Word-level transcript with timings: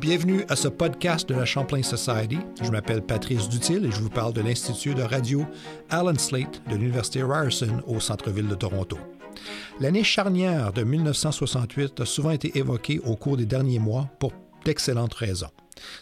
Bienvenue 0.00 0.44
à 0.48 0.56
ce 0.56 0.68
podcast 0.68 1.28
de 1.28 1.34
la 1.34 1.44
Champlain 1.44 1.82
Society. 1.82 2.38
Je 2.62 2.70
m'appelle 2.70 3.02
Patrice 3.02 3.50
Dutil 3.50 3.84
et 3.84 3.90
je 3.90 4.00
vous 4.00 4.08
parle 4.08 4.32
de 4.32 4.40
l'Institut 4.40 4.94
de 4.94 5.02
radio 5.02 5.44
Alan 5.90 6.14
Slate 6.16 6.62
de 6.70 6.76
l'Université 6.76 7.22
Ryerson 7.22 7.82
au 7.86 8.00
centre-ville 8.00 8.48
de 8.48 8.54
Toronto. 8.54 8.96
L'année 9.78 10.02
charnière 10.02 10.72
de 10.72 10.84
1968 10.84 12.00
a 12.00 12.06
souvent 12.06 12.30
été 12.30 12.56
évoquée 12.56 12.98
au 13.00 13.14
cours 13.14 13.36
des 13.36 13.44
derniers 13.44 13.78
mois 13.78 14.08
pour 14.18 14.32
d'excellentes 14.64 15.12
raisons. 15.12 15.50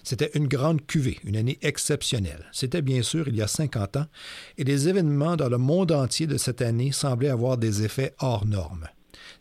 C'était 0.04 0.30
une 0.34 0.46
grande 0.46 0.86
cuvée, 0.86 1.18
une 1.24 1.36
année 1.36 1.58
exceptionnelle. 1.62 2.46
C'était 2.52 2.82
bien 2.82 3.02
sûr 3.02 3.26
il 3.26 3.34
y 3.34 3.42
a 3.42 3.48
50 3.48 3.96
ans, 3.96 4.06
et 4.58 4.64
les 4.64 4.88
événements 4.88 5.34
dans 5.34 5.48
le 5.48 5.58
monde 5.58 5.90
entier 5.90 6.28
de 6.28 6.36
cette 6.36 6.62
année 6.62 6.92
semblaient 6.92 7.30
avoir 7.30 7.58
des 7.58 7.82
effets 7.84 8.14
hors 8.20 8.46
normes. 8.46 8.86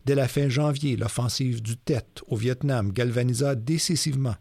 Dès 0.05 0.15
la 0.15 0.27
fin 0.27 0.49
janvier, 0.49 0.95
l'offensive 0.95 1.61
du 1.61 1.77
Tet 1.77 2.05
au 2.27 2.35
Vietnam 2.35 2.91
galvanisa 2.91 3.55
décisivement 3.55 4.35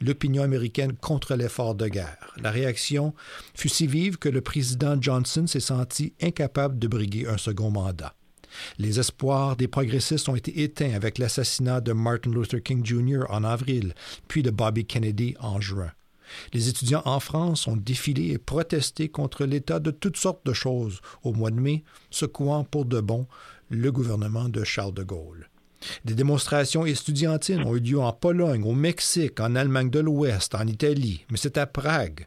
l'opinion 0.00 0.42
américaine 0.42 0.94
contre 0.94 1.34
l'effort 1.34 1.74
de 1.74 1.88
guerre. 1.88 2.32
La 2.40 2.50
réaction 2.50 3.14
fut 3.54 3.68
si 3.68 3.86
vive 3.86 4.18
que 4.18 4.28
le 4.28 4.40
président 4.40 5.00
Johnson 5.00 5.46
s'est 5.46 5.60
senti 5.60 6.14
incapable 6.20 6.78
de 6.78 6.88
briguer 6.88 7.26
un 7.28 7.38
second 7.38 7.70
mandat. 7.70 8.14
Les 8.78 9.00
espoirs 9.00 9.56
des 9.56 9.68
progressistes 9.68 10.28
ont 10.28 10.36
été 10.36 10.62
éteints 10.62 10.94
avec 10.94 11.18
l'assassinat 11.18 11.80
de 11.80 11.92
Martin 11.92 12.30
Luther 12.30 12.62
King 12.62 12.84
Jr. 12.84 13.24
en 13.30 13.44
avril, 13.44 13.94
puis 14.28 14.42
de 14.42 14.50
Bobby 14.50 14.84
Kennedy 14.84 15.34
en 15.40 15.60
juin. 15.60 15.90
Les 16.52 16.68
étudiants 16.68 17.02
en 17.04 17.20
France 17.20 17.66
ont 17.66 17.76
défilé 17.76 18.32
et 18.32 18.38
protesté 18.38 19.08
contre 19.08 19.44
l'état 19.44 19.80
de 19.80 19.90
toutes 19.90 20.16
sortes 20.16 20.46
de 20.46 20.52
choses 20.52 21.00
au 21.22 21.32
mois 21.32 21.50
de 21.50 21.60
mai, 21.60 21.84
secouant 22.10 22.64
pour 22.64 22.84
de 22.84 23.00
bon 23.00 23.26
le 23.72 23.90
gouvernement 23.90 24.48
de 24.48 24.64
Charles 24.64 24.94
de 24.94 25.02
Gaulle. 25.02 25.48
Des 26.04 26.14
démonstrations 26.14 26.86
étudiantines 26.86 27.62
ont 27.62 27.74
eu 27.74 27.80
lieu 27.80 28.00
en 28.00 28.12
Pologne, 28.12 28.62
au 28.62 28.72
Mexique, 28.72 29.40
en 29.40 29.56
Allemagne 29.56 29.90
de 29.90 29.98
l'Ouest, 29.98 30.54
en 30.54 30.66
Italie, 30.66 31.24
mais 31.30 31.36
c'est 31.36 31.58
à 31.58 31.66
Prague, 31.66 32.26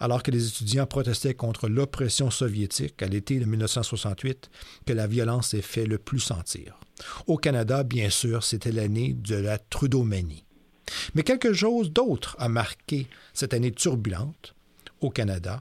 alors 0.00 0.22
que 0.22 0.30
les 0.30 0.48
étudiants 0.48 0.86
protestaient 0.86 1.34
contre 1.34 1.68
l'oppression 1.68 2.30
soviétique 2.30 3.02
à 3.02 3.06
l'été 3.06 3.38
de 3.38 3.44
1968, 3.44 4.50
que 4.86 4.92
la 4.92 5.06
violence 5.06 5.48
s'est 5.48 5.60
fait 5.60 5.86
le 5.86 5.98
plus 5.98 6.20
sentir. 6.20 6.78
Au 7.26 7.36
Canada, 7.36 7.82
bien 7.82 8.08
sûr, 8.08 8.42
c'était 8.42 8.72
l'année 8.72 9.12
de 9.12 9.36
la 9.36 9.58
Trudeaumanie. 9.58 10.44
Mais 11.14 11.22
quelque 11.22 11.52
chose 11.52 11.92
d'autre 11.92 12.36
a 12.38 12.48
marqué 12.48 13.08
cette 13.32 13.54
année 13.54 13.72
turbulente 13.72 14.54
au 15.00 15.10
Canada. 15.10 15.60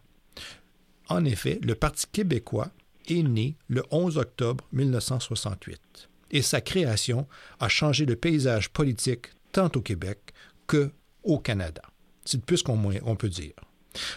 En 1.09 1.25
effet, 1.25 1.59
le 1.63 1.75
Parti 1.75 2.05
québécois 2.11 2.71
est 3.07 3.23
né 3.23 3.57
le 3.67 3.83
11 3.91 4.17
octobre 4.17 4.65
1968 4.71 6.09
et 6.33 6.41
sa 6.41 6.59
création 6.59 7.27
a 7.59 7.69
changé 7.69 8.05
le 8.05 8.15
paysage 8.17 8.69
politique 8.69 9.27
tant 9.53 9.71
au 9.75 9.81
Québec 9.81 10.19
que 10.67 10.91
au 11.23 11.39
Canada. 11.39 11.81
C'est 12.25 12.43
plus 12.43 12.63
qu'on 12.63 13.15
peut 13.15 13.29
dire. 13.29 13.53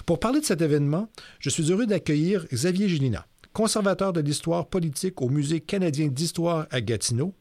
Pour 0.06 0.18
parler 0.18 0.40
de 0.40 0.44
cet 0.44 0.62
événement, 0.62 1.10
je 1.38 1.50
suis 1.50 1.70
heureux 1.70 1.86
d'accueillir 1.86 2.46
Xavier 2.52 2.88
Gélina, 2.88 3.26
conservateur 3.52 4.12
de 4.12 4.20
l'histoire 4.20 4.66
politique 4.66 5.20
au 5.20 5.28
Musée 5.28 5.60
canadien 5.60 6.08
d'histoire 6.08 6.66
à 6.70 6.80
Gatineau. 6.80 7.34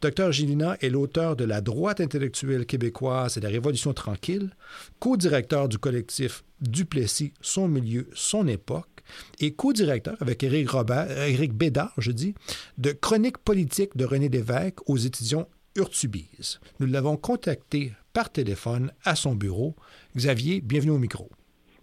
Dr 0.00 0.32
Gélina 0.32 0.76
est 0.80 0.90
l'auteur 0.90 1.36
de 1.36 1.44
La 1.44 1.60
droite 1.60 2.00
intellectuelle 2.00 2.66
québécoise 2.66 3.36
et 3.36 3.40
la 3.40 3.48
Révolution 3.48 3.92
tranquille, 3.94 4.50
co-directeur 4.98 5.68
du 5.68 5.78
collectif 5.78 6.44
Duplessis, 6.60 7.32
son 7.40 7.68
milieu, 7.68 8.08
son 8.14 8.48
époque, 8.48 8.95
et 9.40 9.54
co-directeur 9.54 10.16
avec 10.20 10.42
Éric, 10.42 10.70
Robert, 10.70 11.10
Éric 11.10 11.52
Bédard, 11.52 11.92
je 11.98 12.12
dis, 12.12 12.34
de 12.78 12.92
Chronique 12.92 13.38
politique 13.38 13.96
de 13.96 14.04
René 14.04 14.28
Lévesque 14.28 14.88
aux 14.88 14.96
éditions 14.96 15.46
Urtubise. 15.76 16.60
Nous 16.80 16.86
l'avons 16.86 17.16
contacté 17.16 17.92
par 18.12 18.30
téléphone 18.30 18.92
à 19.04 19.14
son 19.14 19.34
bureau. 19.34 19.74
Xavier, 20.16 20.60
bienvenue 20.60 20.92
au 20.92 20.98
micro. 20.98 21.28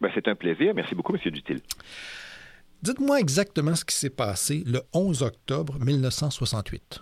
Ben, 0.01 0.09
c'est 0.15 0.27
un 0.27 0.35
plaisir. 0.35 0.73
Merci 0.73 0.95
beaucoup, 0.95 1.13
M. 1.15 1.31
Dutil. 1.31 1.61
Dites-moi 2.81 3.19
exactement 3.19 3.75
ce 3.75 3.85
qui 3.85 3.95
s'est 3.95 4.09
passé 4.09 4.63
le 4.65 4.81
11 4.93 5.21
octobre 5.21 5.79
1968. 5.79 7.01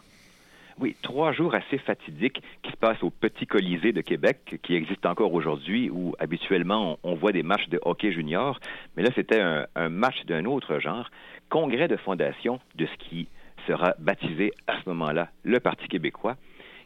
Oui, 0.82 0.96
trois 1.04 1.32
jours 1.32 1.54
assez 1.54 1.78
fatidiques 1.78 2.42
qui 2.64 2.72
se 2.72 2.76
passent 2.76 3.04
au 3.04 3.12
Petit 3.12 3.46
Colisée 3.46 3.92
de 3.92 4.02
Québec, 4.02 4.58
qui 4.64 4.74
existe 4.74 5.06
encore 5.06 5.32
aujourd'hui, 5.32 5.92
où 5.92 6.16
habituellement 6.18 6.98
on, 7.04 7.14
voit 7.14 7.32
des 7.32 7.44
matchs 7.44 7.70
de 7.70 7.80
hockey 7.84 8.12
junior, 8.12 8.60
mais 8.98 9.04
là 9.04 9.12
c'était 9.14 9.40
un, 9.40 9.90
match 9.90 10.26
d'un 10.26 10.46
autre 10.46 10.80
genre, 10.80 11.12
congrès 11.50 11.88
de 11.88 11.98
fondation 11.98 12.60
de 12.74 12.88
ce 12.88 12.96
qui 12.96 13.28
sera 13.68 13.94
baptisé 14.00 14.54
à 14.66 14.82
ce 14.82 14.90
moment-là 14.90 15.30
le 15.44 15.60
Parti 15.60 15.88
québécois, 15.88 16.36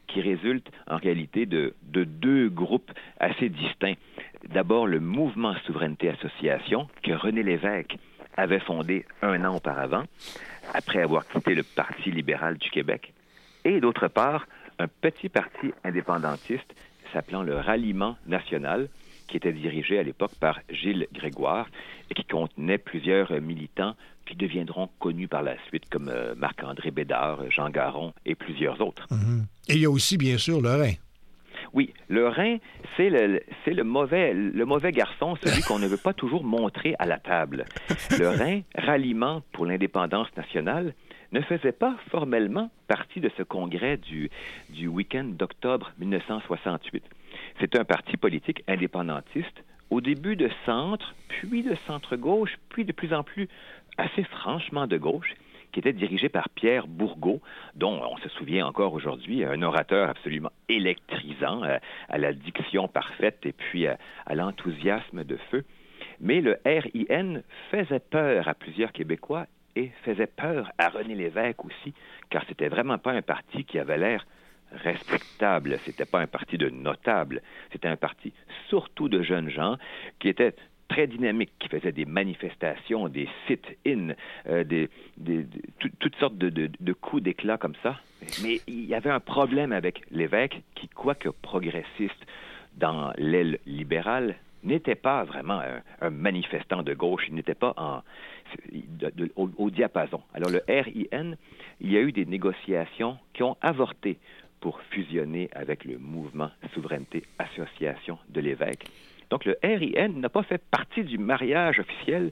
qui 0.07 0.19
résulte 0.19 0.69
en 0.88 0.97
réalité 0.97 1.45
de, 1.45 1.73
de 1.83 2.03
deux 2.03 2.50
groupes 2.50 2.91
assez 3.22 3.47
distincts. 3.47 3.95
D'abord 4.50 4.88
le 4.88 5.00
Mouvement 5.00 5.56
Souveraineté 5.66 6.09
Association, 6.09 6.89
que 7.01 7.13
René 7.13 7.44
Lévesque 7.44 7.95
avait 8.35 8.59
fondé 8.59 9.06
un 9.22 9.45
an 9.45 9.56
auparavant, 9.56 10.03
après 10.73 11.01
avoir 11.01 11.25
quitté 11.29 11.56
le 11.56 11.63
Parti 11.63 12.12
libéral 12.12 12.57
du 12.57 12.69
Québec 12.69 13.13
et 13.66 13.81
d'autre 13.81 14.08
part, 14.08 14.48
un 14.80 14.88
petit 14.88 15.30
parti 15.30 15.74
indépendantiste 15.84 16.74
s'appelant 17.12 17.44
le 17.44 17.56
Ralliement 17.56 18.18
national, 18.28 18.90
qui 19.28 19.38
était 19.38 19.53
dirigé 19.53 19.98
à 19.98 20.03
l'époque 20.03 20.36
par 20.40 20.59
Gilles 20.70 21.08
Grégoire 21.14 21.68
et 22.09 22.14
qui 22.14 22.24
contenait 22.24 22.78
plusieurs 22.78 23.31
militants 23.42 23.96
qui 24.25 24.36
deviendront 24.36 24.90
connus 25.00 25.28
par 25.28 25.44
la 25.44 25.56
suite 25.68 25.84
comme 25.90 26.09
euh, 26.09 26.36
Marc-André 26.36 26.92
Bédard, 26.92 27.50
Jean 27.50 27.70
Garon 27.70 28.14
et 28.25 28.36
plusieurs 28.36 28.81
autres. 28.81 29.08
Mhm. 29.12 29.46
Et 29.68 29.74
il 29.74 29.80
y 29.80 29.86
a 29.86 29.90
aussi, 29.90 30.18
bien 30.18 30.38
sûr, 30.38 30.62
le 30.62 30.70
Rhin. 30.70 30.94
Oui, 31.74 31.94
le 32.08 32.28
Rhin, 32.28 32.58
c'est 32.96 33.09
le, 33.09 33.84
mauvais, 33.84 34.34
le 34.34 34.66
mauvais 34.66 34.92
garçon, 34.92 35.36
celui 35.44 35.62
qu'on 35.62 35.80
ne 35.80 35.88
veut 35.88 35.98
pas 35.98 36.14
toujours 36.14 36.44
montrer 36.44 36.96
à 37.00 37.06
la 37.06 37.18
table. 37.18 37.66
Le 38.18 38.30
Rhin, 38.30 38.62
ralliement 38.78 39.42
pour 39.52 39.66
l'indépendance 39.66 40.28
nationale, 40.38 40.94
ne 41.35 41.41
faisait 41.41 41.73
pas 41.73 41.96
formellement 42.09 42.72
partie 42.88 43.19
de 43.19 43.29
ce 43.38 43.44
congrès 43.44 43.97
du, 43.97 44.29
du 44.69 44.88
week-end 44.88 45.25
d'octobre 45.25 45.91
1968. 46.00 47.03
C'est 47.59 47.78
un 47.78 47.84
parti 47.84 48.16
politique 48.16 48.63
indépendantiste, 48.69 49.63
au 49.90 50.00
début 50.00 50.38
de 50.38 50.50
centre, 50.66 51.13
puis 51.28 51.62
de 51.62 51.75
centre-gauche, 51.88 52.57
puis 52.69 52.85
de 52.85 52.94
plus 52.94 53.13
en 53.13 53.24
plus 53.24 53.50
assez 53.97 54.24
franchement 54.24 54.88
de 54.88 54.97
gauche, 54.97 55.35
qui 55.74 55.79
était 55.79 55.91
dirigé 55.91 56.29
par 56.29 56.47
Pierre 56.47 56.88
Bourgault, 56.88 57.41
dont 57.75 58.01
on 58.09 58.16
se 58.18 58.29
souvient 58.29 58.66
encore 58.66 58.94
aujourd'hui, 58.94 59.44
un 59.44 59.62
orateur 59.62 60.09
absolument 60.09 60.53
électrisant, 60.69 61.63
euh, 61.63 61.78
à, 62.07 62.18
la 62.18 62.31
diction 62.31 62.88
parfaite 62.88 63.45
et 63.45 63.51
puis 63.51 63.88
à, 63.88 63.97
à 64.25 64.35
l'enthousiasme 64.35 65.25
de 65.25 65.35
feu. 65.51 65.66
Mais 66.22 66.40
le 66.40 66.57
RIN 66.66 67.41
faisait 67.72 68.00
peur 68.00 68.47
à 68.47 68.53
plusieurs 68.53 68.94
Québécois 68.94 69.47
et 69.75 69.91
faisait 70.03 70.28
peur 70.28 70.72
à 70.78 70.90
René 70.90 71.16
Lévesque 71.16 71.66
aussi, 71.66 71.94
car 72.30 72.44
c'était 72.47 72.69
vraiment 72.69 72.97
pas 72.97 73.12
un 73.12 73.22
parti 73.22 73.66
qui 73.66 73.80
avait 73.80 73.97
l'air 73.97 74.25
respectable. 74.72 75.80
C'était 75.86 76.06
pas 76.06 76.19
un 76.19 76.28
parti 76.28 76.58
de 76.58 76.69
notables. 76.69 77.41
C'était 77.72 77.88
un 77.88 77.97
parti 77.97 78.34
surtout 78.69 79.09
de 79.09 79.22
jeunes 79.22 79.50
gens 79.50 79.78
qui 80.19 80.30
étaient 80.30 80.56
très 80.88 81.08
dynamiques, 81.08 81.53
qui 81.59 81.68
faisaient 81.68 81.91
des 81.91 82.06
manifestations, 82.06 83.08
des 83.08 83.28
sit-in, 83.47 84.13
euh, 84.47 84.63
des, 84.63 84.90
toutes 86.00 86.16
sortes 86.18 86.38
de, 86.38 86.50
de 86.50 86.94
coups 86.94 87.24
d'éclat 87.24 87.57
comme 87.57 87.75
ça. 87.81 88.00
Mais 88.44 88.62
il 88.68 88.86
y 88.86 88.94
avait 88.94 89.09
un 89.09 89.19
problème 89.19 89.72
avec 89.72 90.02
l'évêque 90.12 90.62
qui, 90.75 90.88
quoique 90.88 91.30
progressiste 91.30 92.25
dans 92.78 93.13
l'aile 93.18 93.59
libérale, 93.66 94.36
n'était 94.66 94.96
pas 94.96 95.24
vraiment 95.24 95.62
un, 96.02 96.09
manifestant 96.09 96.84
de 96.84 96.94
gauche, 96.94 97.26
il 97.28 97.36
n'était 97.36 97.56
pas 97.56 97.74
en, 97.78 98.02
au, 99.36 99.70
diapason. 99.70 100.22
Alors 100.34 100.50
le 100.50 100.62
RIN, 100.68 101.36
il 101.80 101.92
y 101.92 101.98
a 101.98 102.02
eu 102.02 102.12
des 102.12 102.26
négociations 102.26 103.18
qui 103.34 103.44
ont 103.44 103.58
avorté 103.62 104.18
pour 104.59 104.81
fusionner 104.90 105.50
avec 105.54 105.86
le 105.86 105.98
mouvement 105.98 106.50
Souveraineté 106.74 107.24
Association 107.38 108.18
de 108.30 108.42
l'évêque. 108.42 108.86
Donc 109.30 109.45
le 109.45 109.57
RIN 109.63 110.19
n'a 110.19 110.30
pas 110.30 110.44
fait 110.44 110.62
partie 110.69 111.04
du 111.04 111.18
mariage 111.18 111.80
officiel, 111.80 112.31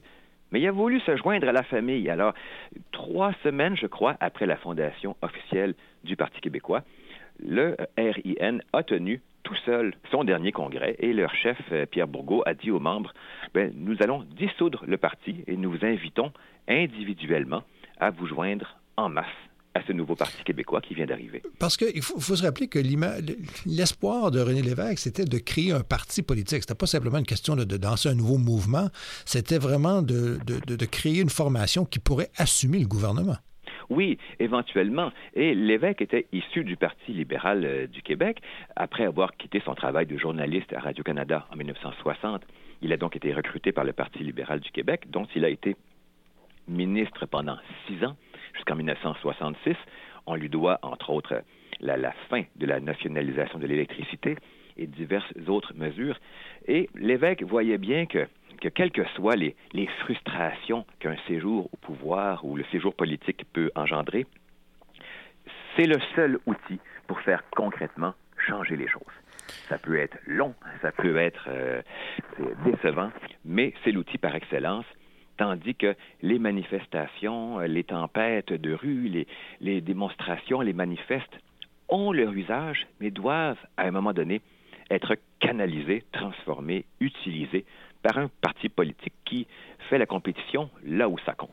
mais 0.50 0.60
il 0.60 0.66
a 0.68 0.72
voulu 0.72 1.00
se 1.00 1.16
joindre 1.16 1.48
à 1.48 1.52
la 1.52 1.64
famille. 1.64 2.08
Alors, 2.08 2.34
trois 2.92 3.32
semaines, 3.42 3.76
je 3.76 3.86
crois, 3.86 4.16
après 4.20 4.46
la 4.46 4.56
fondation 4.56 5.16
officielle 5.20 5.74
du 6.04 6.16
Parti 6.16 6.40
québécois, 6.40 6.82
le 7.44 7.76
RIN 7.98 8.58
a 8.72 8.82
tenu 8.82 9.20
tout 9.44 9.54
seul 9.64 9.94
son 10.10 10.24
dernier 10.24 10.52
congrès 10.52 10.96
et 10.98 11.12
leur 11.12 11.34
chef, 11.34 11.58
euh, 11.70 11.86
Pierre 11.86 12.08
Bourgault, 12.08 12.42
a 12.46 12.54
dit 12.54 12.70
aux 12.70 12.80
membres, 12.80 13.14
ben, 13.54 13.72
nous 13.76 13.96
allons 14.00 14.24
dissoudre 14.36 14.82
le 14.86 14.96
parti 14.96 15.44
et 15.46 15.56
nous 15.56 15.70
vous 15.70 15.84
invitons 15.84 16.32
individuellement 16.68 17.62
à 18.00 18.10
vous 18.10 18.26
joindre 18.26 18.78
en 18.96 19.08
masse 19.08 19.26
à 19.74 19.80
ce 19.86 19.92
nouveau 19.92 20.14
Parti 20.14 20.42
québécois 20.44 20.80
qui 20.80 20.94
vient 20.94 21.06
d'arriver. 21.06 21.42
Parce 21.58 21.76
qu'il 21.76 22.00
faut, 22.00 22.20
se 22.20 22.42
rappeler 22.42 22.68
que 22.68 22.78
l'espoir 23.66 24.30
de 24.30 24.40
René 24.40 24.62
Lévesque, 24.62 25.00
c'était 25.00 25.24
de 25.24 25.38
créer 25.38 25.72
un 25.72 25.80
parti 25.80 26.22
politique. 26.22 26.62
C'était 26.62 26.76
pas 26.76 26.86
simplement 26.86 27.18
une 27.18 27.26
question 27.26 27.56
de, 27.56 27.64
de 27.64 27.84
lancer 27.84 28.08
un 28.08 28.14
nouveau 28.14 28.38
mouvement, 28.38 28.88
c'était 29.24 29.58
vraiment 29.58 30.00
de, 30.00 30.38
créer 30.86 31.20
une 31.20 31.30
formation 31.30 31.84
qui 31.84 31.98
pourrait 31.98 32.30
assumer 32.36 32.78
le 32.78 32.86
gouvernement. 32.86 33.36
Oui, 33.90 34.18
éventuellement. 34.38 35.12
Et 35.34 35.54
l'évêque 35.54 36.00
était 36.00 36.26
issu 36.32 36.64
du 36.64 36.76
Parti 36.76 37.12
libéral 37.12 37.64
euh, 37.64 37.86
du 37.86 38.02
Québec. 38.02 38.40
Après 38.76 39.04
avoir 39.04 39.36
quitté 39.36 39.60
son 39.64 39.74
travail 39.74 40.06
de 40.06 40.16
journaliste 40.16 40.72
à 40.72 40.80
Radio-Canada 40.80 41.46
en 41.52 41.56
1960, 41.56 42.42
il 42.82 42.92
a 42.92 42.96
donc 42.96 43.16
été 43.16 43.32
recruté 43.32 43.72
par 43.72 43.84
le 43.84 43.92
Parti 43.92 44.20
libéral 44.20 44.60
du 44.60 44.70
Québec, 44.70 45.10
dont 45.10 45.26
il 45.34 45.44
a 45.44 45.48
été 45.48 45.76
ministre 46.68 47.26
pendant 47.26 47.56
six 47.86 48.04
ans, 48.04 48.16
jusqu'en 48.54 48.76
1966. 48.76 49.76
On 50.26 50.34
lui 50.34 50.48
doit, 50.48 50.78
entre 50.82 51.10
autres, 51.10 51.42
la, 51.80 51.96
la 51.96 52.12
fin 52.30 52.42
de 52.56 52.66
la 52.66 52.80
nationalisation 52.80 53.58
de 53.58 53.66
l'électricité 53.66 54.36
et 54.76 54.86
diverses 54.86 55.32
autres 55.46 55.74
mesures. 55.74 56.18
Et 56.66 56.88
l'évêque 56.94 57.42
voyait 57.42 57.78
bien 57.78 58.06
que 58.06 58.26
que 58.60 58.68
quelles 58.68 58.90
que 58.90 59.04
soient 59.16 59.36
les, 59.36 59.54
frustrations 60.00 60.84
qu'un 60.98 61.16
séjour 61.26 61.68
au 61.72 61.76
pouvoir 61.76 62.44
ou 62.44 62.56
le 62.56 62.64
séjour 62.72 62.94
politique 62.94 63.44
peut 63.52 63.70
engendrer, 63.74 64.26
c'est 65.76 65.86
le 65.86 65.98
seul 66.14 66.38
outil 66.46 66.78
pour 67.06 67.20
faire 67.20 67.42
concrètement 67.50 68.14
changer 68.38 68.76
les 68.76 68.88
choses. 68.88 69.02
Ça 69.68 69.78
peut 69.78 69.98
être 69.98 70.18
long, 70.26 70.54
ça 70.82 70.92
peut 70.92 71.16
être 71.16 71.48
euh, 71.48 71.82
décevant, 72.64 73.10
mais 73.44 73.74
c'est 73.82 73.92
l'outil 73.92 74.18
par 74.18 74.34
excellence. 74.34 74.86
Tandis 75.36 75.74
que 75.74 75.96
les 76.22 76.38
manifestations, 76.38 77.58
les 77.58 77.84
tempêtes 77.84 78.52
de 78.52 78.72
rue, 78.72 79.26
les 79.60 79.80
démonstrations, 79.80 80.60
les 80.60 80.72
manifestes 80.72 81.40
ont 81.88 82.12
leur 82.12 82.32
usage, 82.32 82.86
mais 83.00 83.10
doivent, 83.10 83.58
à 83.76 83.82
un 83.82 83.90
moment 83.90 84.12
donné, 84.12 84.40
être 84.90 85.16
canalisés, 85.44 86.04
transformés, 86.12 86.84
utilisés 87.00 87.64
par 88.02 88.18
un 88.18 88.30
parti 88.40 88.68
politique 88.68 89.14
qui 89.24 89.46
fait 89.88 89.98
la 89.98 90.06
compétition 90.06 90.70
là 90.84 91.08
où 91.08 91.16
ça 91.24 91.32
compte. 91.32 91.50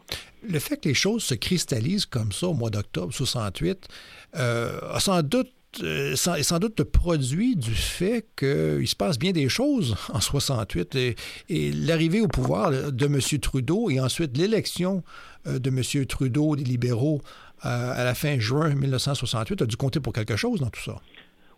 Le 0.47 0.59
fait 0.59 0.77
que 0.77 0.89
les 0.89 0.95
choses 0.95 1.23
se 1.23 1.33
cristallisent 1.33 2.05
comme 2.05 2.31
ça 2.31 2.47
au 2.47 2.53
mois 2.53 2.69
d'octobre 2.69 3.13
68 3.13 3.87
euh, 4.35 4.79
a 4.91 4.99
sans 4.99 5.21
doute 5.21 5.51
euh, 5.81 6.17
sans 6.17 6.59
doute 6.59 6.79
le 6.79 6.85
produit 6.85 7.55
du 7.55 7.73
fait 7.73 8.25
qu'il 8.35 8.85
se 8.87 8.95
passe 8.95 9.17
bien 9.17 9.31
des 9.31 9.47
choses 9.47 9.95
en 10.13 10.19
68 10.19 10.95
et, 10.95 11.15
et 11.47 11.71
l'arrivée 11.71 12.19
au 12.19 12.27
pouvoir 12.27 12.71
de 12.71 13.05
M. 13.05 13.19
Trudeau 13.39 13.89
et 13.89 14.01
ensuite 14.01 14.37
l'élection 14.37 15.01
euh, 15.47 15.59
de 15.59 15.69
M. 15.69 16.05
Trudeau 16.05 16.57
des 16.57 16.65
libéraux 16.65 17.21
euh, 17.65 17.93
à 17.95 18.03
la 18.03 18.15
fin 18.15 18.39
juin 18.39 18.73
1968 18.73 19.61
a 19.61 19.65
dû 19.65 19.77
compter 19.77 19.99
pour 19.99 20.13
quelque 20.13 20.35
chose 20.35 20.59
dans 20.59 20.69
tout 20.69 20.81
ça. 20.81 20.95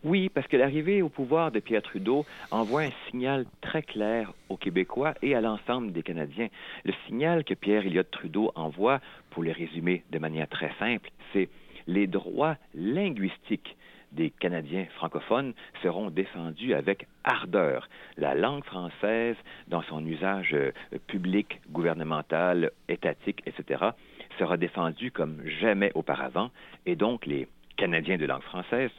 Oui, 0.03 0.27
parce 0.27 0.47
que 0.47 0.57
l'arrivée 0.57 1.01
au 1.01 1.07
pouvoir 1.07 1.49
de 1.49 1.61
Pierre 1.61 1.81
Trudeau 1.81 2.25
envoie 2.51 2.81
un 2.81 2.91
signal 3.09 3.45
très 3.61 3.81
clair 3.81 4.33
aux 4.49 4.57
Québécois 4.57 5.13
et 5.21 5.33
à 5.33 5.39
l'ensemble 5.39 5.93
des 5.93 6.03
Canadiens. 6.03 6.49
Le 6.83 6.91
signal 7.07 7.45
que 7.45 7.53
Pierre 7.53 7.85
Elliott 7.85 8.11
Trudeau 8.11 8.51
envoie, 8.55 8.99
pour 9.29 9.43
le 9.43 9.53
résumer 9.53 10.03
de 10.11 10.19
manière 10.19 10.49
très 10.49 10.73
simple, 10.77 11.09
c'est 11.31 11.47
les 11.87 12.07
droits 12.07 12.57
linguistiques 12.75 13.77
des 14.11 14.29
Canadiens 14.29 14.85
francophones 14.97 15.53
seront 15.81 16.09
défendus 16.09 16.73
avec 16.73 17.07
ardeur. 17.23 17.87
La 18.17 18.35
langue 18.35 18.65
française, 18.65 19.37
dans 19.69 19.83
son 19.83 20.05
usage 20.05 20.53
euh, 20.53 20.71
public, 21.07 21.61
gouvernemental, 21.71 22.71
étatique, 22.89 23.41
etc., 23.45 23.85
sera 24.37 24.57
défendue 24.57 25.11
comme 25.11 25.37
jamais 25.61 25.91
auparavant, 25.95 26.51
et 26.85 26.97
donc 26.97 27.25
les 27.25 27.47
Canadiens 27.77 28.17
de 28.17 28.25
langue 28.25 28.43
française 28.43 28.91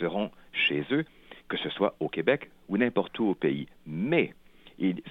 seront 0.00 0.30
chez 0.52 0.84
eux, 0.90 1.04
que 1.48 1.56
ce 1.58 1.68
soit 1.70 1.94
au 2.00 2.08
Québec 2.08 2.50
ou 2.68 2.76
n'importe 2.78 3.18
où 3.18 3.26
au 3.26 3.34
pays. 3.34 3.66
Mais 3.86 4.32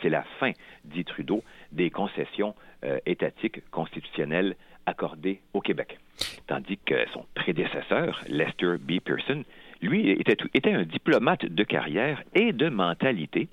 c'est 0.01 0.09
la 0.09 0.23
fin, 0.39 0.51
dit 0.83 1.05
Trudeau, 1.05 1.43
des 1.71 1.89
concessions 1.89 2.55
euh, 2.83 2.99
étatiques 3.05 3.61
constitutionnelles 3.69 4.55
accordées 4.85 5.41
au 5.53 5.61
Québec. 5.61 5.99
Tandis 6.47 6.79
que 6.85 7.07
son 7.13 7.25
prédécesseur, 7.35 8.21
Lester 8.27 8.75
B. 8.79 8.99
Pearson, 8.99 9.43
lui, 9.81 10.09
était, 10.09 10.73
un 10.73 10.83
diplomate 10.83 11.45
de 11.45 11.63
carrière 11.63 12.23
et 12.33 12.51
de 12.51 12.69
mentalité. 12.69 13.47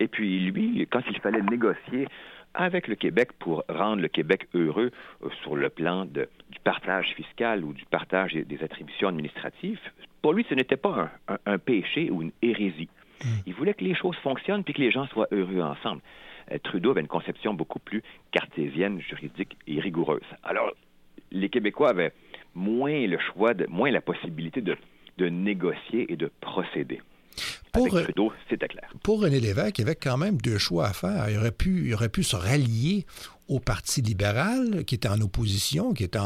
Et 0.00 0.08
puis 0.08 0.40
lui, 0.40 0.86
quand 0.90 1.02
il 1.10 1.20
fallait 1.20 1.42
négocier 1.42 2.08
avec 2.54 2.88
le 2.88 2.94
Québec 2.94 3.30
pour 3.38 3.64
rendre 3.68 4.02
le 4.02 4.08
Québec 4.08 4.48
heureux 4.54 4.90
euh, 5.22 5.28
sur 5.42 5.56
le 5.56 5.68
plan 5.68 6.04
du 6.04 6.26
partage 6.64 7.12
fiscal 7.16 7.64
ou 7.64 7.72
du 7.72 7.84
partage 7.86 8.34
des 8.34 8.62
attributions 8.62 9.08
administratives, 9.08 9.80
pour 10.22 10.32
lui, 10.32 10.46
ce 10.48 10.54
n'était 10.54 10.76
pas 10.76 11.10
un, 11.46 11.58
péché 11.58 12.10
ou 12.10 12.22
une 12.22 12.32
hérésie. 12.40 12.88
Hmm. 13.22 13.40
Il 13.46 13.54
voulait 13.54 13.74
que 13.74 13.84
les 13.84 13.94
choses 13.94 14.16
fonctionnent 14.16 14.64
puis 14.64 14.72
que 14.72 14.80
les 14.80 14.92
gens 14.92 15.06
soient 15.08 15.28
heureux 15.32 15.60
ensemble. 15.60 16.00
Euh, 16.50 16.58
Trudeau 16.62 16.92
avait 16.92 17.00
une 17.00 17.08
conception 17.08 17.54
beaucoup 17.54 17.80
plus 17.80 18.02
cartésienne, 18.30 19.00
juridique 19.00 19.56
et 19.66 19.80
rigoureuse. 19.80 20.22
Alors, 20.44 20.72
les 21.30 21.48
Québécois 21.48 21.90
avaient 21.90 22.12
moins 22.54 23.06
le 23.06 23.18
choix, 23.18 23.54
de, 23.54 23.66
moins 23.66 23.90
la 23.90 24.00
possibilité 24.00 24.60
de, 24.60 24.76
de 25.18 25.28
négocier 25.28 26.10
et 26.12 26.16
de 26.16 26.30
procéder. 26.40 27.00
Pour, 27.72 27.86
Avec 27.86 28.04
Trudeau, 28.04 28.32
c'était 28.50 28.68
clair. 28.68 28.88
Pour 29.02 29.22
René 29.22 29.40
Lévesque, 29.40 29.78
il 29.78 29.82
y 29.82 29.84
avait 29.84 29.96
quand 29.96 30.18
même 30.18 30.36
deux 30.38 30.58
choix 30.58 30.88
à 30.88 30.92
faire. 30.92 31.30
Il 31.30 31.38
aurait 31.38 31.52
pu, 31.52 31.86
il 31.86 31.94
aurait 31.94 32.10
pu 32.10 32.22
se 32.22 32.36
rallier 32.36 33.06
au 33.48 33.60
Parti 33.60 34.02
libéral, 34.02 34.84
qui 34.84 34.94
était 34.94 35.08
en 35.08 35.20
opposition, 35.20 35.92
qui 35.94 36.04
était 36.04 36.18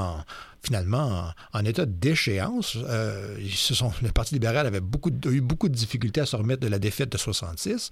finalement 0.62 1.30
en, 1.52 1.64
état 1.64 1.86
de 1.86 1.92
déchéance. 1.92 2.76
Euh, 2.76 3.38
sont, 3.54 3.92
le 4.02 4.10
Parti 4.10 4.34
libéral 4.34 4.66
avait 4.66 4.80
beaucoup, 4.80 5.10
a 5.10 5.28
eu 5.28 5.40
beaucoup 5.40 5.68
de 5.68 5.74
difficultés 5.74 6.20
à 6.20 6.26
se 6.26 6.36
remettre 6.36 6.62
de 6.62 6.68
la 6.68 6.78
défaite 6.78 7.10
de 7.10 7.18
66. 7.18 7.90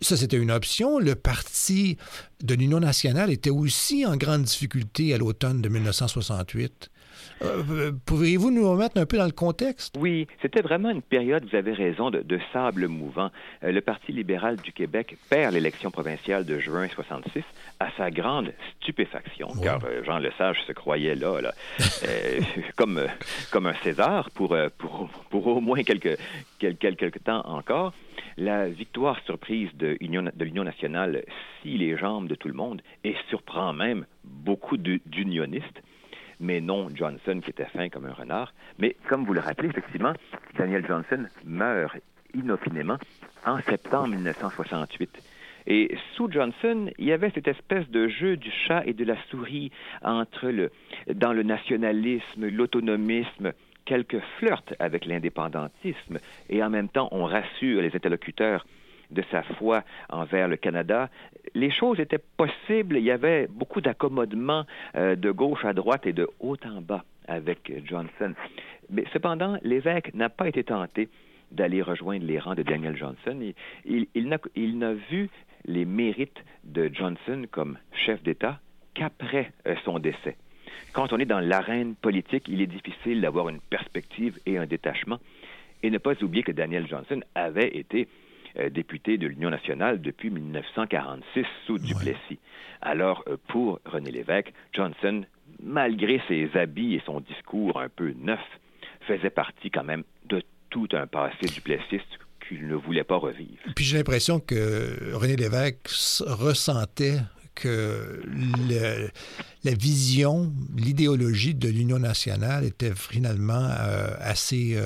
Ça, 0.00 0.16
c'était 0.16 0.36
une 0.36 0.50
option. 0.50 0.98
Le 0.98 1.14
Parti 1.14 1.96
de 2.42 2.54
l'Union 2.54 2.80
nationale 2.80 3.30
était 3.30 3.50
aussi 3.50 4.04
en 4.06 4.16
grande 4.16 4.42
difficulté 4.42 5.14
à 5.14 5.18
l'automne 5.18 5.62
de 5.62 5.68
1968. 5.68 6.90
Euh, 7.42 7.92
pourriez-vous 8.06 8.50
nous 8.50 8.70
remettre 8.70 8.98
un 8.98 9.06
peu 9.06 9.16
dans 9.16 9.26
le 9.26 9.32
contexte? 9.32 9.96
Oui, 9.98 10.26
c'était 10.42 10.60
vraiment 10.60 10.90
une 10.90 11.02
période, 11.02 11.44
vous 11.48 11.56
avez 11.56 11.72
raison, 11.72 12.10
de, 12.10 12.40
sable 12.52 12.88
mouvant. 12.88 13.30
Euh, 13.64 13.72
le 13.72 13.80
Parti 13.80 14.12
libéral 14.12 14.56
du 14.56 14.72
Québec 14.72 15.16
perd 15.28 15.54
l'élection 15.54 15.90
provinciale 15.90 16.44
de 16.44 16.58
juin 16.58 16.88
66 16.88 17.42
à 17.78 17.90
sa 17.96 18.10
grande 18.10 18.52
stupéfaction, 18.80 19.48
car 19.62 19.80
euh, 19.84 20.04
Jean 20.04 20.18
Lesage 20.18 20.58
se 20.66 20.72
croyait 20.72 21.14
là, 21.14 21.40
là 21.40 21.54
comme, 22.76 23.00
comme 23.50 23.66
un 23.66 23.74
César 23.82 24.30
pour, 24.32 24.56
pour, 24.78 25.08
pour 25.30 25.46
au 25.46 25.60
moins 25.60 25.82
quelques, 25.82 26.18
quelques, 26.58 26.96
quelques 26.96 27.24
temps 27.24 27.42
encore. 27.46 27.92
La 28.36 28.68
victoire 28.68 29.18
surprise 29.26 29.68
de 29.74 29.96
l'Union 30.00 30.64
nationale 30.64 31.24
scie 31.60 31.76
les 31.76 31.96
jambes 31.96 32.28
de 32.28 32.34
tout 32.34 32.48
le 32.48 32.54
monde 32.54 32.80
et 33.04 33.14
surprend 33.28 33.72
même 33.72 34.06
beaucoup 34.24 34.76
d'unionistes 34.76 35.82
mais 36.40 36.60
non 36.60 36.88
Johnson 36.94 37.40
qui 37.42 37.50
était 37.50 37.66
fin 37.66 37.88
comme 37.88 38.06
un 38.06 38.12
renard. 38.12 38.52
Mais 38.78 38.96
comme 39.08 39.24
vous 39.24 39.34
le 39.34 39.40
rappelez, 39.40 39.68
effectivement, 39.68 40.12
Daniel 40.58 40.84
Johnson 40.86 41.26
meurt 41.44 41.96
inopinément 42.34 42.98
en 43.46 43.60
septembre 43.60 44.08
1968. 44.08 45.22
Et 45.66 45.96
sous 46.14 46.30
Johnson, 46.30 46.90
il 46.98 47.04
y 47.04 47.12
avait 47.12 47.30
cette 47.30 47.48
espèce 47.48 47.88
de 47.90 48.08
jeu 48.08 48.36
du 48.36 48.50
chat 48.50 48.82
et 48.86 48.94
de 48.94 49.04
la 49.04 49.16
souris 49.30 49.70
entre 50.02 50.48
le, 50.48 50.70
dans 51.14 51.32
le 51.32 51.42
nationalisme, 51.42 52.48
l'autonomisme, 52.48 53.52
quelques 53.84 54.20
flirts 54.38 54.74
avec 54.78 55.04
l'indépendantisme, 55.04 56.18
et 56.48 56.62
en 56.62 56.70
même 56.70 56.88
temps, 56.88 57.08
on 57.12 57.24
rassure 57.24 57.82
les 57.82 57.94
interlocuteurs 57.94 58.66
de 59.10 59.22
sa 59.30 59.42
foi 59.42 59.82
envers 60.08 60.48
le 60.48 60.56
Canada, 60.56 61.10
les 61.54 61.70
choses 61.70 62.00
étaient 62.00 62.22
possibles. 62.36 62.96
Il 62.96 63.04
y 63.04 63.10
avait 63.10 63.46
beaucoup 63.48 63.80
d'accommodements 63.80 64.64
euh, 64.96 65.16
de 65.16 65.30
gauche 65.30 65.64
à 65.64 65.72
droite 65.72 66.06
et 66.06 66.12
de 66.12 66.28
haut 66.40 66.56
en 66.64 66.80
bas 66.80 67.04
avec 67.26 67.72
Johnson. 67.86 68.34
Mais 68.90 69.04
cependant, 69.12 69.56
l'évêque 69.62 70.14
n'a 70.14 70.28
pas 70.28 70.48
été 70.48 70.64
tenté 70.64 71.08
d'aller 71.50 71.82
rejoindre 71.82 72.24
les 72.26 72.38
rangs 72.38 72.54
de 72.54 72.62
Daniel 72.62 72.96
Johnson. 72.96 73.38
Il, 73.84 74.78
n'a 74.78 74.92
vu 74.92 75.28
les 75.64 75.84
mérites 75.84 76.42
de 76.64 76.90
Johnson 76.92 77.44
comme 77.50 77.78
chef 77.92 78.22
d'État 78.22 78.60
qu'après 78.94 79.52
euh, 79.66 79.74
son 79.84 79.98
décès. 79.98 80.36
Quand 80.92 81.12
on 81.12 81.18
est 81.18 81.24
dans 81.24 81.40
l'arène 81.40 81.94
politique, 81.94 82.48
il 82.48 82.60
est 82.60 82.66
difficile 82.66 83.20
d'avoir 83.20 83.48
une 83.48 83.60
perspective 83.60 84.38
et 84.46 84.58
un 84.58 84.66
détachement. 84.66 85.18
Et 85.82 85.90
ne 85.90 85.98
pas 85.98 86.20
oublier 86.22 86.42
que 86.42 86.52
Daniel 86.52 86.86
Johnson 86.88 87.20
avait 87.34 87.76
été 87.76 88.08
député 88.70 89.18
de 89.18 89.26
l'Union 89.26 89.50
nationale 89.50 90.00
depuis 90.00 90.30
1946 90.30 91.44
sous 91.66 91.78
Duplessis. 91.78 92.38
Alors, 92.82 93.22
euh, 93.28 93.36
pour 93.48 93.80
René 93.84 94.10
Lévesque, 94.10 94.52
Johnson, 94.72 95.24
malgré 95.62 96.20
ses 96.28 96.50
habits 96.54 96.94
et 96.94 97.02
son 97.04 97.20
discours 97.20 97.80
un 97.80 97.88
peu 97.88 98.12
neuf, 98.18 98.40
faisait 99.06 99.30
partie 99.30 99.70
quand 99.70 99.84
même 99.84 100.04
de 100.26 100.42
tout 100.70 100.88
un 100.92 101.06
passé 101.06 101.46
duplessiste 101.52 102.18
qu'il 102.46 102.66
ne 102.66 102.74
voulait 102.74 103.04
pas 103.04 103.16
revivre. 103.16 103.62
Puis 103.76 103.84
j'ai 103.84 103.98
l'impression 103.98 104.40
que 104.40 105.14
René 105.14 105.36
Lévesque 105.36 105.88
ressentait 106.26 107.18
que 107.54 108.22
la 109.64 109.74
vision, 109.74 110.50
l'idéologie 110.76 111.54
de 111.54 111.68
l'Union 111.68 111.98
nationale 111.98 112.64
était 112.64 112.94
finalement 112.94 113.68
euh, 113.80 114.14
assez 114.20 114.78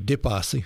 dépassée. 0.00 0.64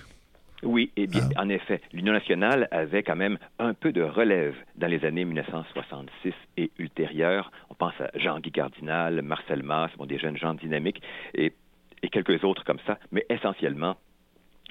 Oui, 0.65 0.91
eh 0.97 1.07
bien, 1.07 1.29
ah. 1.35 1.43
en 1.43 1.49
effet, 1.49 1.79
l'Union 1.93 2.13
nationale 2.13 2.67
avait 2.71 3.03
quand 3.03 3.15
même 3.15 3.37
un 3.59 3.73
peu 3.73 3.91
de 3.91 4.01
relève 4.01 4.55
dans 4.75 4.87
les 4.87 5.05
années 5.05 5.23
1966 5.25 6.33
et 6.57 6.71
ultérieures. 6.79 7.51
On 7.69 7.75
pense 7.75 7.93
à 7.99 8.09
Jean-Guy 8.15 8.51
Cardinal, 8.51 9.21
Marcel 9.21 9.63
Mass, 9.63 9.91
bon, 9.97 10.05
des 10.05 10.17
jeunes 10.17 10.37
gens 10.37 10.55
dynamiques 10.55 11.01
et, 11.35 11.53
et 12.01 12.09
quelques 12.09 12.43
autres 12.43 12.63
comme 12.63 12.79
ça, 12.85 12.97
mais 13.11 13.25
essentiellement, 13.29 13.95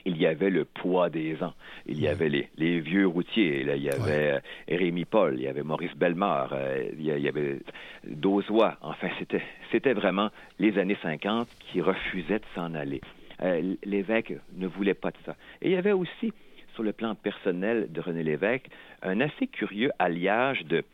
il 0.04 0.18
y 0.18 0.26
avait 0.26 0.50
le 0.50 0.64
poids 0.64 1.08
des 1.08 1.42
ans. 1.42 1.54
Il 1.86 2.00
y 2.00 2.08
avait 2.08 2.28
les, 2.28 2.48
les 2.56 2.80
vieux 2.80 3.06
routiers. 3.06 3.64
Là, 3.64 3.76
il 3.76 3.82
y 3.82 3.90
avait 3.90 4.32
euh, 4.32 4.38
Rémi 4.68 5.04
Paul, 5.04 5.34
il 5.36 5.42
y 5.42 5.48
avait 5.48 5.62
Maurice 5.62 5.94
Bellemare, 5.96 6.50
euh, 6.52 6.90
il, 6.98 7.04
y 7.04 7.28
avait 7.28 7.60
Dozois. 8.06 8.76
Enfin, 8.82 9.08
c'était, 9.18 9.42
c'était 9.72 9.94
vraiment 9.94 10.30
les 10.58 10.78
années 10.78 10.98
50 11.02 11.48
qui 11.60 11.80
refusaient 11.80 12.38
de 12.38 12.44
s'en 12.54 12.74
aller. 12.74 13.00
Euh, 13.42 13.74
L'évêque 13.84 14.34
ne 14.56 14.66
voulait 14.66 14.94
pas 14.94 15.10
de 15.10 15.16
ça. 15.24 15.36
Et 15.62 15.68
il 15.68 15.72
y 15.72 15.76
avait 15.76 15.92
aussi, 15.92 16.32
sur 16.74 16.82
le 16.82 16.92
plan 16.92 17.14
personnel 17.14 17.90
de 17.92 18.00
René 18.00 18.22
Lévesque, 18.22 18.66
un 19.02 19.20
assez 19.20 19.46
curieux 19.46 19.90
alliage 19.98 20.64
de, 20.64 20.84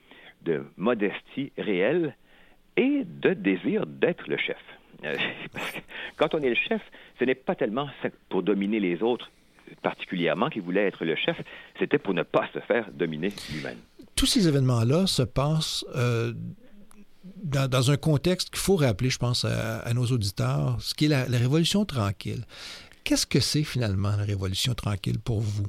de 0.42 0.64
modestie 0.76 1.52
réelle 1.58 2.14
et 2.76 3.04
de 3.04 3.34
désir 3.34 3.86
d'être 3.86 4.28
le 4.28 4.36
chef. 4.36 4.58
Euh, 5.04 5.16
quand 6.16 6.34
on 6.34 6.38
est 6.40 6.50
le 6.50 6.54
chef, 6.54 6.82
ce 7.18 7.24
n'est 7.24 7.34
pas 7.34 7.54
tellement 7.54 7.88
pour 8.28 8.42
dominer 8.42 8.80
les 8.80 9.02
autres 9.02 9.30
particulièrement 9.82 10.48
qu'il 10.48 10.62
voulait 10.62 10.86
être 10.86 11.04
le 11.04 11.16
chef, 11.16 11.36
c'était 11.78 11.98
pour 11.98 12.14
ne 12.14 12.22
pas 12.22 12.48
se 12.52 12.58
faire 12.60 12.90
dominer 12.92 13.32
lui-même. 13.52 13.78
Tous 14.16 14.26
ces 14.26 14.48
événements-là 14.48 15.06
se 15.06 15.22
passent 15.22 15.84
euh, 15.94 16.32
dans, 17.24 17.90
un 17.90 17.96
contexte 17.96 18.50
qu'il 18.50 18.58
faut 18.58 18.76
rappeler, 18.76 19.10
je 19.10 19.18
pense, 19.18 19.44
à, 19.44 19.92
nos 19.94 20.06
auditeurs, 20.06 20.76
ce 20.80 20.94
qui 20.94 21.06
est 21.06 21.08
la, 21.08 21.28
la 21.28 21.38
Révolution 21.38 21.84
tranquille. 21.84 22.44
Qu'est-ce 23.04 23.26
que 23.26 23.40
c'est 23.40 23.64
finalement 23.64 24.10
la 24.16 24.24
Révolution 24.24 24.74
tranquille 24.74 25.18
pour 25.18 25.40
vous? 25.40 25.66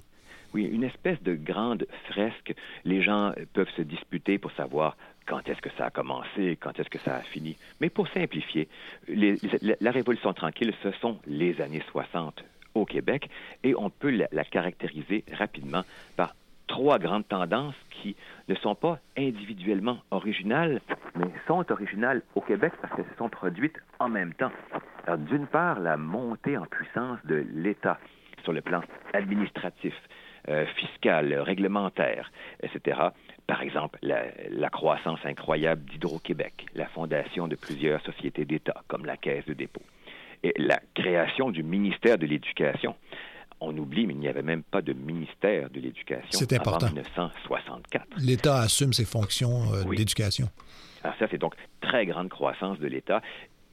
Oui, 0.54 0.64
une 0.66 0.84
espèce 0.84 1.22
de 1.24 1.34
grande 1.34 1.88
fresque. 2.10 2.54
Les 2.84 3.02
gens 3.02 3.34
peuvent 3.54 3.70
se 3.78 3.82
disputer 3.82 4.38
pour 4.38 4.52
savoir 4.52 4.98
quand 5.26 5.48
est-ce 5.48 5.62
que 5.62 5.70
ça 5.78 5.86
a 5.86 5.90
commencé, 5.90 6.58
quand 6.60 6.78
est-ce 6.80 6.90
que 6.90 7.00
ça 7.00 7.16
a 7.16 7.22
fini. 7.22 7.56
Mais 7.80 7.90
pour 7.90 8.08
simplifier, 8.10 8.68
la 9.08 9.92
Révolution 9.92 10.34
tranquille, 10.34 10.74
ce 10.84 10.92
sont 11.00 11.20
les 11.26 11.62
années 11.62 11.84
60 11.92 12.44
au 12.74 12.86
Québec 12.86 13.30
et 13.64 13.76
on 13.76 13.90
peut 13.90 14.10
la, 14.32 14.44
caractériser 14.46 15.24
rapidement 15.34 15.84
par 16.16 16.36
trois 16.72 17.00
grandes 17.00 17.28
tendances 17.28 17.76
qui 17.90 18.16
ne 18.48 18.56
sont 18.56 18.76
pas 18.76 18.98
individuellement 19.18 20.00
originales, 20.10 20.80
mais 21.16 21.28
sont 21.46 21.70
originales 21.70 22.22
au 22.34 22.40
Québec 22.42 22.72
parce 22.82 22.96
qu'elles 22.96 23.12
se 23.12 23.18
sont 23.18 23.28
produites 23.28 23.78
en 24.00 24.08
même 24.08 24.34
temps. 24.34 24.52
D'une 25.18 25.48
part, 25.48 25.82
la 25.82 25.98
montée 25.98 26.58
en 26.58 26.66
puissance 26.66 27.20
de 27.26 27.46
l'État 27.54 28.00
sur 28.44 28.54
le 28.54 28.62
plan 28.62 28.82
administratif. 29.14 29.94
Euh, 30.50 30.66
fiscale, 30.66 31.36
réglementaire, 31.36 32.32
etc. 32.64 33.00
Par 33.46 33.62
exemple, 33.62 34.00
la, 34.02 34.70
croissance 34.72 35.20
incroyable 35.24 35.84
d'Hydro-Québec, 35.86 36.66
la 36.74 36.88
fondation 36.88 37.48
de 37.48 37.56
plusieurs 37.56 38.02
sociétés 38.02 38.46
d'État, 38.46 38.82
comme 38.88 39.06
la 39.06 39.18
Caisse 39.18 39.46
de 39.46 39.54
dépôt, 39.54 39.84
et 40.42 40.52
la 40.58 40.80
création 40.96 41.52
du 41.52 41.62
ministère 41.62 42.18
de 42.18 42.26
l'Éducation. 42.26 42.96
On 43.62 43.78
oublie, 43.78 44.08
mais 44.08 44.14
il 44.14 44.20
n'y 44.20 44.28
avait 44.28 44.42
même 44.42 44.64
pas 44.64 44.82
de 44.82 44.92
ministère 44.92 45.70
de 45.70 45.80
l'Éducation 45.80 46.48
avant 46.60 46.86
1964. 46.88 48.08
L'État 48.18 48.58
assume 48.58 48.92
ses 48.92 49.06
fonctions 49.06 49.72
euh, 49.74 49.96
d'éducation. 49.96 50.48
Alors 51.04 51.16
ça, 51.20 51.28
c'est 51.30 51.38
donc 51.38 51.54
très 51.80 52.06
grande 52.08 52.30
croissance 52.30 52.80
de 52.80 52.88
l'État 52.88 53.22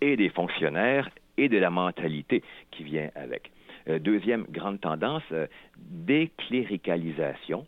et 0.01 0.17
des 0.17 0.29
fonctionnaires 0.29 1.09
et 1.39 1.49
de 1.49 1.57
la 1.57 1.71
mentalité 1.71 2.43
qui 2.71 2.85
vient 2.85 3.11
avec. 3.15 3.51
Euh, 3.89 3.99
deuxième 3.99 4.45
grande 4.51 4.81
tendance, 4.81 5.23
euh, 5.33 5.47
décléricalisation. 5.79 7.67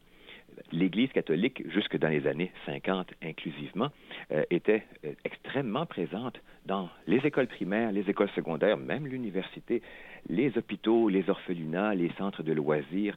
L'Église 0.73 1.11
catholique, 1.12 1.62
jusque 1.71 1.97
dans 1.99 2.09
les 2.09 2.26
années 2.26 2.52
50 2.67 3.12
inclusivement, 3.23 3.90
euh, 4.33 4.43
était 4.50 4.85
extrêmement 5.25 5.87
présente 5.87 6.40
dans 6.67 6.88
les 7.07 7.19
écoles 7.26 7.47
primaires, 7.47 7.93
les 7.93 8.09
écoles 8.09 8.31
secondaires, 8.35 8.76
même 8.76 9.07
l'université, 9.07 9.83
les 10.29 10.57
hôpitaux, 10.57 11.09
les 11.09 11.29
orphelinats, 11.29 11.95
les 11.95 12.11
centres 12.19 12.43
de 12.43 12.52
loisirs, 12.52 13.17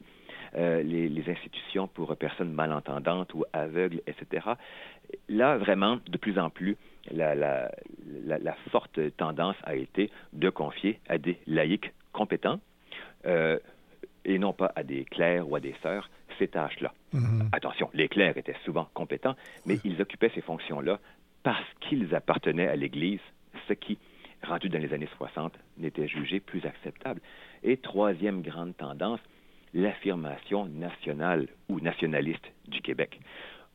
les, 0.56 1.28
institutions 1.28 1.88
pour 1.88 2.16
personnes 2.16 2.52
malentendantes 2.52 3.34
ou 3.34 3.44
aveugles, 3.52 4.00
etc. 4.06 4.46
Là, 5.28 5.56
vraiment, 5.56 5.98
de 6.08 6.16
plus 6.16 6.38
en 6.38 6.50
plus, 6.50 6.76
la, 7.10 7.70
forte 8.70 9.00
tendance 9.16 9.56
a 9.64 9.74
été 9.74 10.10
de 10.32 10.50
confier 10.50 10.98
à 11.08 11.18
des 11.18 11.38
laïcs 11.46 11.92
compétents, 12.12 12.60
euh, 13.26 13.58
et 14.24 14.38
non 14.38 14.52
pas 14.52 14.72
à 14.74 14.82
des 14.82 15.04
clercs 15.04 15.48
ou 15.48 15.56
à 15.56 15.60
des 15.60 15.74
sœurs, 15.82 16.08
ces 16.38 16.48
tâches-là. 16.48 16.92
Mhm. 17.12 17.48
Attention, 17.52 17.90
les 17.94 18.08
clercs 18.08 18.36
étaient 18.36 18.56
souvent 18.64 18.88
compétents, 18.94 19.36
mais 19.66 19.78
ils 19.84 20.00
occupaient 20.00 20.30
ces 20.34 20.40
fonctions-là 20.40 21.00
parce 21.42 21.66
qu'ils 21.80 22.14
appartenaient 22.14 22.68
à 22.68 22.76
l'Église, 22.76 23.20
ce 23.68 23.74
qui, 23.74 23.98
rendu 24.42 24.68
dans 24.68 24.78
les 24.78 24.92
années 24.92 25.08
60, 25.16 25.52
n'était 25.78 26.08
jugé 26.08 26.40
plus 26.40 26.64
acceptable. 26.64 27.20
Et 27.62 27.76
troisième 27.76 28.42
grande 28.42 28.76
tendance, 28.76 29.20
l'affirmation 29.74 30.66
nationale 30.66 31.48
ou 31.68 31.80
nationaliste 31.80 32.46
du 32.68 32.80
Québec. 32.80 33.20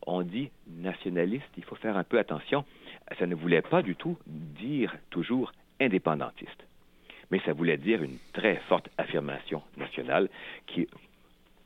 On 0.08 0.22
dit 0.22 0.50
nationaliste, 0.68 1.50
il 1.58 1.64
faut 1.64 1.76
faire 1.76 1.98
un 1.98 2.04
peu 2.04 2.18
attention, 2.18 2.66
ça 3.18 3.28
ne 3.28 3.36
voulait 3.36 3.62
pas 3.62 3.82
du 3.82 3.96
tout 3.96 4.18
dire 4.26 4.96
toujours 5.10 5.52
indépendantiste 5.80 6.66
mais 7.32 7.40
ça 7.46 7.54
voulait 7.54 7.78
dire 7.78 8.02
une 8.04 8.18
très 8.34 8.58
forte 8.68 8.90
affirmation 8.98 9.62
nationale 9.78 10.30
qui 10.68 10.88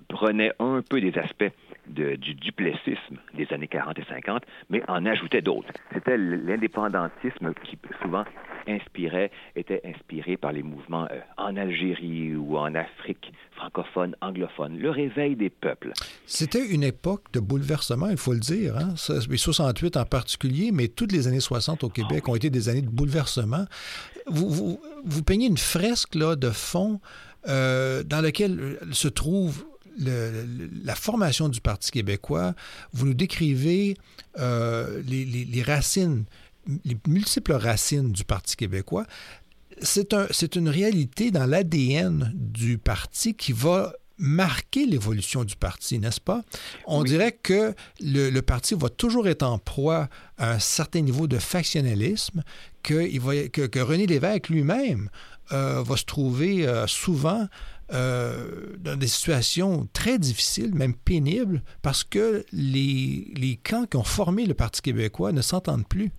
prenait 0.08 0.52
un 0.60 0.82
peu 0.82 1.02
des 1.02 1.18
aspects 1.18 1.52
du 1.88 2.34
duplessisme 2.36 3.18
des 3.34 3.48
années 3.52 3.68
40 3.68 4.00
et 4.00 4.06
50, 4.06 4.44
mais 4.70 4.82
en 4.88 5.06
ajoutait 5.06 5.42
d'autres. 5.42 5.70
C'était 5.94 6.18
l'indépendantisme 6.18 7.54
qui 7.64 7.78
souvent 8.02 8.24
inspirait, 8.68 9.32
était 9.56 9.82
inspiré 9.86 10.38
par 10.38 10.54
les 10.54 10.64
mouvements 10.64 11.08
euh, 11.12 11.20
en 11.38 11.58
Algérie 11.58 12.34
ou 12.36 12.58
en 12.58 12.74
Afrique 12.76 13.34
francophone, 13.56 14.16
anglophone, 14.22 14.78
le 14.78 14.90
réveil 14.90 15.36
des 15.36 15.50
peuples. 15.50 15.92
C'était 16.26 16.66
une 16.66 16.84
époque 16.84 17.26
de 17.34 17.42
bouleversement, 17.42 18.08
il 18.10 18.18
faut 18.18 18.34
le 18.34 18.40
dire, 18.40 18.78
hein? 18.78 18.96
68 18.96 19.98
en 19.98 20.06
particulier, 20.06 20.72
mais 20.72 20.88
toutes 20.88 21.12
les 21.12 21.28
années 21.28 21.42
60 21.42 21.84
au 21.84 21.90
Québec 21.90 22.30
ont 22.30 22.36
été 22.36 22.50
des 22.50 22.70
années 22.70 22.82
de 22.82 22.90
bouleversement. 22.90 23.66
Vous 24.28 24.80
peignez 25.26 25.48
une 25.48 25.58
fresque 25.58 26.16
là, 26.16 26.38
de 26.38 26.50
fond 26.50 27.02
euh, 27.48 28.04
dans 28.04 28.22
laquelle 28.22 28.78
se 28.92 29.10
trouve 29.10 29.66
la 29.98 30.96
formation 30.96 31.50
du 31.50 31.62
Parti 31.62 31.92
québécois, 31.92 32.54
vous 32.94 33.06
nous 33.08 33.14
décrivez 33.14 33.98
euh, 34.40 35.02
les, 35.06 35.64
racines, 35.64 36.26
les 36.86 36.98
multiples 37.08 37.54
racines 37.54 38.12
du 38.12 38.24
Parti 38.24 38.56
québécois. 38.56 39.06
C'est 39.82 40.14
un, 40.14 40.28
une 40.56 40.70
réalité 40.70 41.32
dans 41.32 41.46
l'ADN 41.46 42.32
du 42.36 42.78
parti 42.78 43.34
qui 43.34 43.54
va 43.54 43.94
marquer 44.18 44.86
l'évolution 44.86 45.44
du 45.44 45.56
parti, 45.56 46.00
n'est-ce 46.00 46.22
pas? 46.22 46.44
On 46.86 47.04
dirait 47.04 47.32
que 47.32 47.74
le, 48.00 48.40
parti 48.42 48.76
va 48.76 48.90
toujours 48.90 49.28
être 49.28 49.44
en 49.44 49.58
proie 49.58 50.08
à 50.38 50.52
un 50.52 50.60
certain 50.60 51.02
niveau 51.02 51.28
de 51.28 51.40
factionnalisme, 51.40 52.44
que, 52.84 53.20
va, 53.20 53.48
que, 53.48 53.80
René 53.80 54.06
Lévesque 54.06 54.50
lui-même 54.50 55.10
euh, 55.52 55.84
va 55.84 55.98
se 55.98 56.06
trouver 56.06 56.68
euh, 56.68 56.88
souvent 56.88 57.48
euh, 57.92 58.78
dans 58.80 58.98
des 58.98 59.08
situations 59.08 59.88
très 59.94 60.18
difficiles, 60.18 60.74
même 60.74 60.94
pénibles, 60.94 61.62
parce 61.82 62.04
que 62.04 62.46
les, 62.54 63.28
les 63.36 63.58
camps 63.58 63.86
qui 63.86 63.98
ont 63.98 64.04
formé 64.04 64.46
le 64.46 64.54
Parti 64.54 64.82
québécois 64.82 65.32
ne 65.32 65.42
s'entendent 65.42 65.88
plus. 65.88 66.12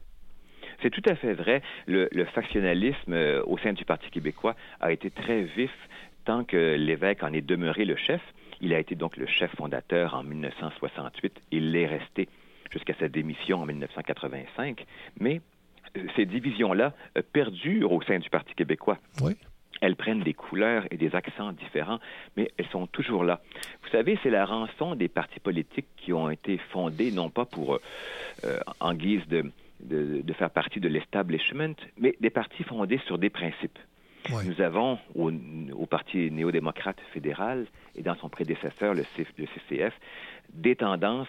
C'est 0.83 0.90
tout 0.90 1.02
à 1.06 1.14
fait 1.14 1.33
vrai. 1.33 1.62
Le, 1.87 2.09
factionnalisme 2.35 3.14
euh, 3.14 3.42
au 3.47 3.56
sein 3.59 3.73
du 3.73 3.85
Parti 3.85 4.11
québécois 4.11 4.54
a 4.80 4.92
été 4.92 5.11
très 5.11 5.42
vif 5.42 5.73
tant 6.26 6.44
que 6.44 6.75
l'évêque 6.75 7.23
en 7.23 7.33
est 7.33 7.40
demeuré 7.40 7.85
le 7.87 7.97
chef. 7.97 8.21
Il 8.61 8.75
a 8.75 8.78
été 8.78 8.94
donc 8.94 9.16
le 9.16 9.26
chef 9.26 9.50
fondateur 9.56 10.14
en 10.14 10.23
1968. 10.23 11.40
Il 11.50 11.73
l'est 11.73 11.87
resté 11.87 12.28
jusqu'à 12.71 12.94
sa 13.00 13.09
démission 13.09 13.62
en 13.62 13.66
1985. 13.66 14.85
Mais 15.18 15.40
euh, 15.97 16.02
ces 16.16 16.26
divisions-là 16.26 16.92
perdurent 17.33 17.92
au 17.92 18.02
sein 18.02 18.18
du 18.18 18.28
Parti 18.28 18.54
québécois. 18.54 18.99
Oui 19.23 19.37
elles 19.85 19.97
prennent 19.97 20.23
des 20.23 20.33
couleurs 20.33 20.87
et 20.91 20.97
des 20.97 21.14
accents 21.14 21.53
différents, 21.53 22.00
mais 22.37 22.50
elles 22.57 22.69
sont 22.69 22.87
toujours 22.87 23.23
là. 23.23 23.43
Vous 23.83 23.91
savez, 23.91 24.19
c'est 24.23 24.31
la 24.31 24.47
rançon 24.47 24.95
des 24.95 25.09
partis 25.09 25.41
politiques 25.41 25.88
qui 25.99 26.12
ont 26.14 26.31
été 26.31 26.57
fondés, 26.73 27.12
non 27.12 27.29
pas 27.29 27.45
pour, 27.45 27.79
euh, 28.45 28.59
en 28.81 28.95
guise 28.95 29.26
de, 29.29 29.53
de, 29.83 30.33
faire 30.33 30.49
partie 30.49 30.81
de 30.81 30.88
l'establishment, 30.88 31.75
mais 31.99 32.17
des 32.19 32.31
partis 32.31 32.62
fondés 32.62 32.99
sur 33.07 33.19
des 33.19 33.29
principes. 33.29 33.79
Nous 34.47 34.62
avons 34.62 34.99
au, 35.14 35.31
au 35.31 35.85
Parti 35.85 36.31
néo-démocrate 36.31 36.97
fédéral 37.12 37.67
et 37.95 38.00
dans 38.00 38.14
son 38.14 38.31
prédécesseur, 38.31 38.95
le, 38.95 39.05
le 39.37 39.47
CCF, 39.47 39.93
des 40.55 40.76
tendances 40.76 41.29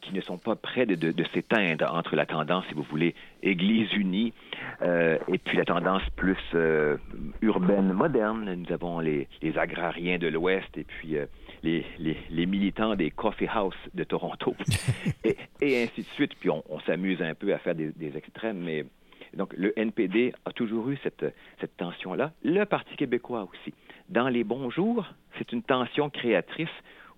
qui 0.00 0.14
ne 0.14 0.20
sont 0.20 0.38
pas 0.38 0.56
près 0.56 0.86
de, 0.86 0.94
de, 0.94 1.24
s'éteindre 1.34 1.92
entre 1.92 2.16
la 2.16 2.26
tendance, 2.26 2.64
si 2.68 2.74
vous 2.74 2.82
voulez, 2.82 3.14
Église 3.42 3.92
unie 3.92 4.32
euh, 4.80 5.18
et 5.28 5.38
puis 5.38 5.56
la 5.56 5.64
tendance 5.64 6.02
plus 6.16 6.38
euh, 6.54 6.96
urbaine 7.40 7.92
moderne. 7.92 8.54
Nous 8.54 8.72
avons 8.72 9.00
les, 9.00 9.28
les 9.42 9.58
agrariens 9.58 10.18
de 10.18 10.28
l'Ouest 10.28 10.76
et 10.76 10.84
puis 10.84 11.16
euh, 11.16 11.26
les, 11.62 11.84
les, 11.98 12.16
les, 12.30 12.46
militants 12.46 12.94
des 12.96 13.10
coffee 13.10 13.48
house 13.52 13.76
de 13.94 14.04
Toronto 14.04 14.56
et, 15.24 15.36
et, 15.60 15.82
ainsi 15.82 16.02
de 16.02 16.08
suite. 16.14 16.34
Puis 16.40 16.50
on, 16.50 16.62
on 16.68 16.80
s'amuse 16.80 17.20
un 17.20 17.34
peu 17.34 17.52
à 17.52 17.58
faire 17.58 17.74
des, 17.74 17.92
des, 17.92 18.16
extrêmes, 18.16 18.60
mais 18.60 18.86
donc 19.34 19.52
le 19.56 19.78
NPD 19.78 20.32
a 20.44 20.52
toujours 20.52 20.88
eu 20.90 20.98
cette, 21.02 21.24
cette 21.60 21.76
tension-là. 21.76 22.32
Le 22.42 22.64
Parti 22.64 22.96
québécois 22.96 23.48
aussi. 23.50 23.74
Dans 24.08 24.28
les 24.28 24.44
bons 24.44 24.70
jours, 24.70 25.06
c'est 25.38 25.52
une 25.52 25.62
tension 25.62 26.10
créatrice 26.10 26.68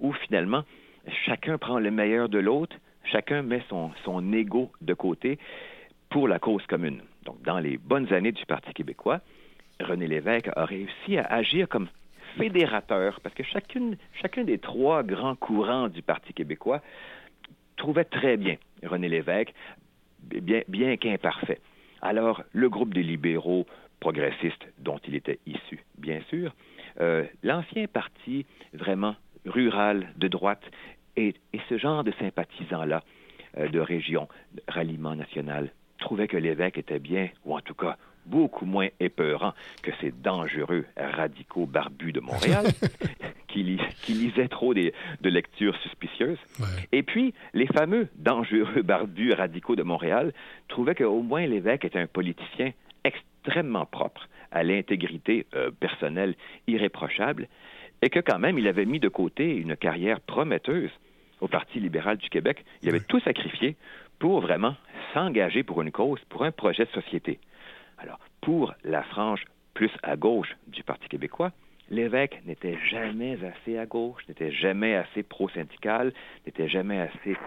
où 0.00 0.12
finalement 0.12 0.64
chacun 1.24 1.58
prend 1.58 1.78
le 1.78 1.90
meilleur 1.90 2.28
de 2.28 2.38
l'autre, 2.38 2.76
chacun 3.04 3.42
met 3.42 3.62
son, 3.68 3.90
son 4.04 4.32
ego 4.32 4.70
de 4.80 4.94
côté 4.94 5.38
pour 6.10 6.28
la 6.28 6.38
cause 6.38 6.64
commune. 6.66 7.02
Donc, 7.24 7.42
dans 7.42 7.58
les 7.58 7.78
bonnes 7.78 8.12
années 8.12 8.32
du 8.32 8.44
Parti 8.46 8.72
québécois, 8.72 9.20
René 9.80 10.06
Lévesque 10.06 10.50
a 10.54 10.64
réussi 10.64 11.18
à 11.18 11.24
agir 11.24 11.68
comme 11.68 11.88
fédérateur, 12.36 13.20
parce 13.20 13.34
que 13.34 13.42
chacune, 13.42 13.96
chacun 14.20 14.44
des 14.44 14.58
trois 14.58 15.02
grands 15.02 15.36
courants 15.36 15.88
du 15.88 16.02
Parti 16.02 16.32
québécois 16.32 16.80
trouvait 17.76 18.04
très 18.04 18.36
bien 18.36 18.56
René 18.82 19.08
Lévesque, 19.08 19.52
bien, 20.20 20.96
qu'imparfait. 20.96 21.60
Alors, 22.02 22.42
le 22.52 22.68
groupe 22.68 22.94
des 22.94 23.02
libéraux 23.02 23.66
progressistes 24.00 24.66
dont 24.78 24.98
il 25.06 25.14
était 25.14 25.38
issu, 25.46 25.80
bien 25.98 26.20
sûr, 26.28 26.54
euh, 27.00 27.24
l'ancien 27.42 27.86
parti 27.86 28.46
vraiment 28.72 29.16
rural 29.46 30.08
de 30.16 30.28
droite 30.28 30.62
et, 31.16 31.34
et 31.52 31.60
ce 31.68 31.78
genre 31.78 32.04
de 32.04 32.12
sympathisants-là 32.18 33.02
euh, 33.58 33.68
de 33.68 33.80
région, 33.80 34.28
ralliement 34.68 35.14
national, 35.14 35.70
trouvaient 35.98 36.28
que 36.28 36.36
l'évêque 36.36 36.78
était 36.78 36.98
bien, 36.98 37.28
ou 37.44 37.56
en 37.56 37.60
tout 37.60 37.74
cas 37.74 37.96
beaucoup 38.26 38.64
moins 38.64 38.88
épeurant 39.00 39.52
que 39.82 39.90
ces 40.00 40.10
dangereux 40.10 40.86
radicaux 40.96 41.66
barbus 41.66 42.12
de 42.12 42.20
Montréal 42.20 42.66
qui, 43.48 43.62
lis, 43.62 43.80
qui, 44.02 44.12
lisaient 44.12 44.48
trop 44.48 44.74
des, 44.74 44.92
de 45.20 45.28
lectures 45.28 45.76
suspicieuses. 45.82 46.38
Ouais. 46.58 46.66
Et 46.92 47.02
puis, 47.02 47.34
les 47.52 47.66
fameux 47.66 48.08
dangereux 48.16 48.82
barbus 48.82 49.32
radicaux 49.32 49.76
de 49.76 49.82
Montréal 49.82 50.32
trouvaient 50.68 50.94
qu'au 50.94 51.22
moins 51.22 51.46
l'évêque 51.46 51.84
était 51.84 51.98
un 51.98 52.06
politicien 52.06 52.72
extrêmement 53.04 53.86
propre, 53.86 54.28
à 54.50 54.62
l'intégrité 54.62 55.46
euh, 55.54 55.70
personnelle 55.70 56.34
irréprochable, 56.66 57.48
et 58.04 58.10
que 58.10 58.20
quand 58.20 58.38
même, 58.38 58.58
il 58.58 58.68
avait 58.68 58.84
mis 58.84 59.00
de 59.00 59.08
côté 59.08 59.56
une 59.56 59.76
carrière 59.76 60.20
prometteuse 60.20 60.90
au 61.40 61.48
Parti 61.48 61.80
libéral 61.80 62.18
du 62.18 62.28
Québec. 62.28 62.62
Il 62.82 62.90
avait 62.90 63.00
tout 63.00 63.18
sacrifié 63.20 63.76
pour 64.18 64.42
vraiment 64.42 64.76
s'engager 65.14 65.62
pour 65.62 65.80
une 65.80 65.90
cause, 65.90 66.20
pour 66.28 66.44
un 66.44 66.52
projet 66.52 66.84
de 66.84 66.90
société. 66.90 67.40
Alors, 67.96 68.18
pour 68.42 68.74
la 68.84 69.02
frange 69.04 69.42
plus 69.72 69.90
à 70.02 70.16
gauche 70.16 70.54
du 70.66 70.82
Parti 70.82 71.08
québécois, 71.08 71.50
l'évêque 71.88 72.42
n'était 72.44 72.76
jamais 72.90 73.38
assez 73.42 73.78
à 73.78 73.86
gauche, 73.86 74.20
n'était 74.28 74.52
jamais 74.52 74.96
assez 74.96 75.22
pro-syndical, 75.22 76.12
n'était 76.44 76.68
jamais 76.68 77.00
assez 77.00 77.38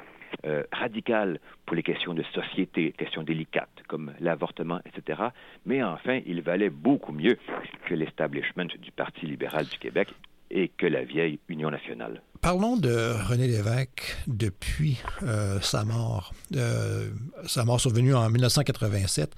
euh, 0.48 0.64
radical 0.72 1.40
pour 1.68 1.76
les 1.76 1.84
questions 1.84 2.16
de 2.16 2.24
société, 2.34 2.94
questions 2.98 3.22
délicates 3.22 3.84
comme 3.88 4.12
l'avortement, 4.20 4.80
etc. 4.88 5.22
Mais 5.68 5.84
enfin, 5.84 6.20
il 6.26 6.42
valait 6.42 6.72
beaucoup 6.72 7.14
mieux 7.14 7.38
que 7.86 7.94
l'establishment 7.94 8.66
du 8.82 8.92
Parti 8.92 9.28
libéral 9.28 9.68
du 9.68 9.78
Québec 9.78 10.10
et 10.50 10.70
que 10.70 10.86
la 10.86 11.04
vieille 11.04 11.40
Union 11.50 11.70
nationale. 11.70 12.22
Parlons 12.42 12.78
de 12.78 12.90
René 13.30 13.48
Lévesque 13.48 14.16
depuis 14.28 15.02
euh, 15.24 15.60
sa 15.60 15.84
mort. 15.84 16.34
Euh, 16.56 17.10
sa 17.46 17.66
mort 17.66 17.80
survenue 17.80 18.14
en 18.14 18.30
1987. 18.30 19.32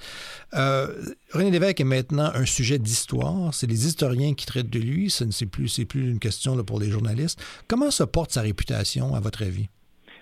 Euh, 0.53 0.87
René 1.33 1.49
Lévesque 1.49 1.79
est 1.79 1.85
maintenant 1.85 2.29
un 2.33 2.45
sujet 2.45 2.77
d'histoire. 2.77 3.53
C'est 3.53 3.67
les 3.67 3.87
historiens 3.87 4.33
qui 4.33 4.45
traitent 4.45 4.69
de 4.69 4.79
lui. 4.79 5.09
Ce 5.09 5.23
n'est 5.23 5.49
plus, 5.49 5.69
c'est 5.69 5.85
plus 5.85 6.11
une 6.11 6.19
question 6.19 6.55
là, 6.55 6.63
pour 6.63 6.79
les 6.79 6.89
journalistes. 6.89 7.41
Comment 7.67 7.89
se 7.89 8.03
porte 8.03 8.31
sa 8.31 8.41
réputation, 8.41 9.15
à 9.15 9.19
votre 9.19 9.43
avis? 9.43 9.69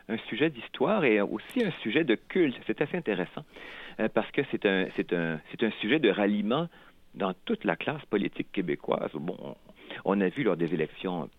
Un 0.07 0.17
sujet 0.29 0.49
d'histoire 0.49 1.03
et 1.03 1.19
aussi 1.19 1.63
un 1.63 1.71
sujet 1.81 2.03
de 2.03 2.15
culte. 2.15 2.55
C'est 2.67 2.79
assez 2.81 2.95
intéressant 2.95 3.43
parce 4.13 4.29
que 4.31 4.41
c'est 4.51 4.65
un, 4.65 4.85
c'est 4.95 5.11
un, 5.11 5.41
c'est 5.51 5.65
un 5.65 5.71
sujet 5.81 5.99
de 5.99 6.09
ralliement 6.09 6.69
dans 7.15 7.33
toute 7.45 7.65
la 7.65 7.75
classe 7.75 8.05
politique 8.05 8.51
québécoise. 8.51 9.09
Bon, 9.15 9.35
on 9.41 9.55
a 10.05 10.29
vu 10.29 10.43
lors 10.43 10.57
des 10.57 10.73
élections 10.73 11.29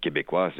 québécoises 0.00 0.52